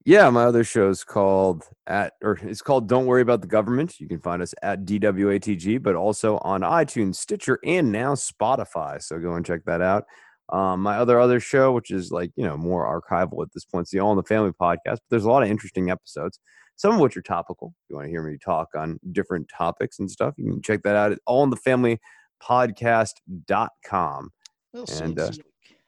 [0.04, 4.00] Yeah, my other show is called at or it's called Don't Worry About the Government.
[4.00, 9.00] You can find us at DWATG, but also on iTunes, Stitcher, and now Spotify.
[9.00, 10.04] So go and check that out.
[10.48, 13.84] Um, my other other show, which is like you know more archival at this point,
[13.84, 14.76] it's the All in the Family podcast.
[14.84, 16.40] But there's a lot of interesting episodes,
[16.74, 17.72] some of which are topical.
[17.84, 20.82] If you want to hear me talk on different topics and stuff, you can check
[20.82, 22.00] that out at All in the Family
[22.42, 24.30] Podcast.com.
[24.72, 25.30] We'll and uh,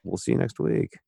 [0.05, 0.99] we'll see you next week.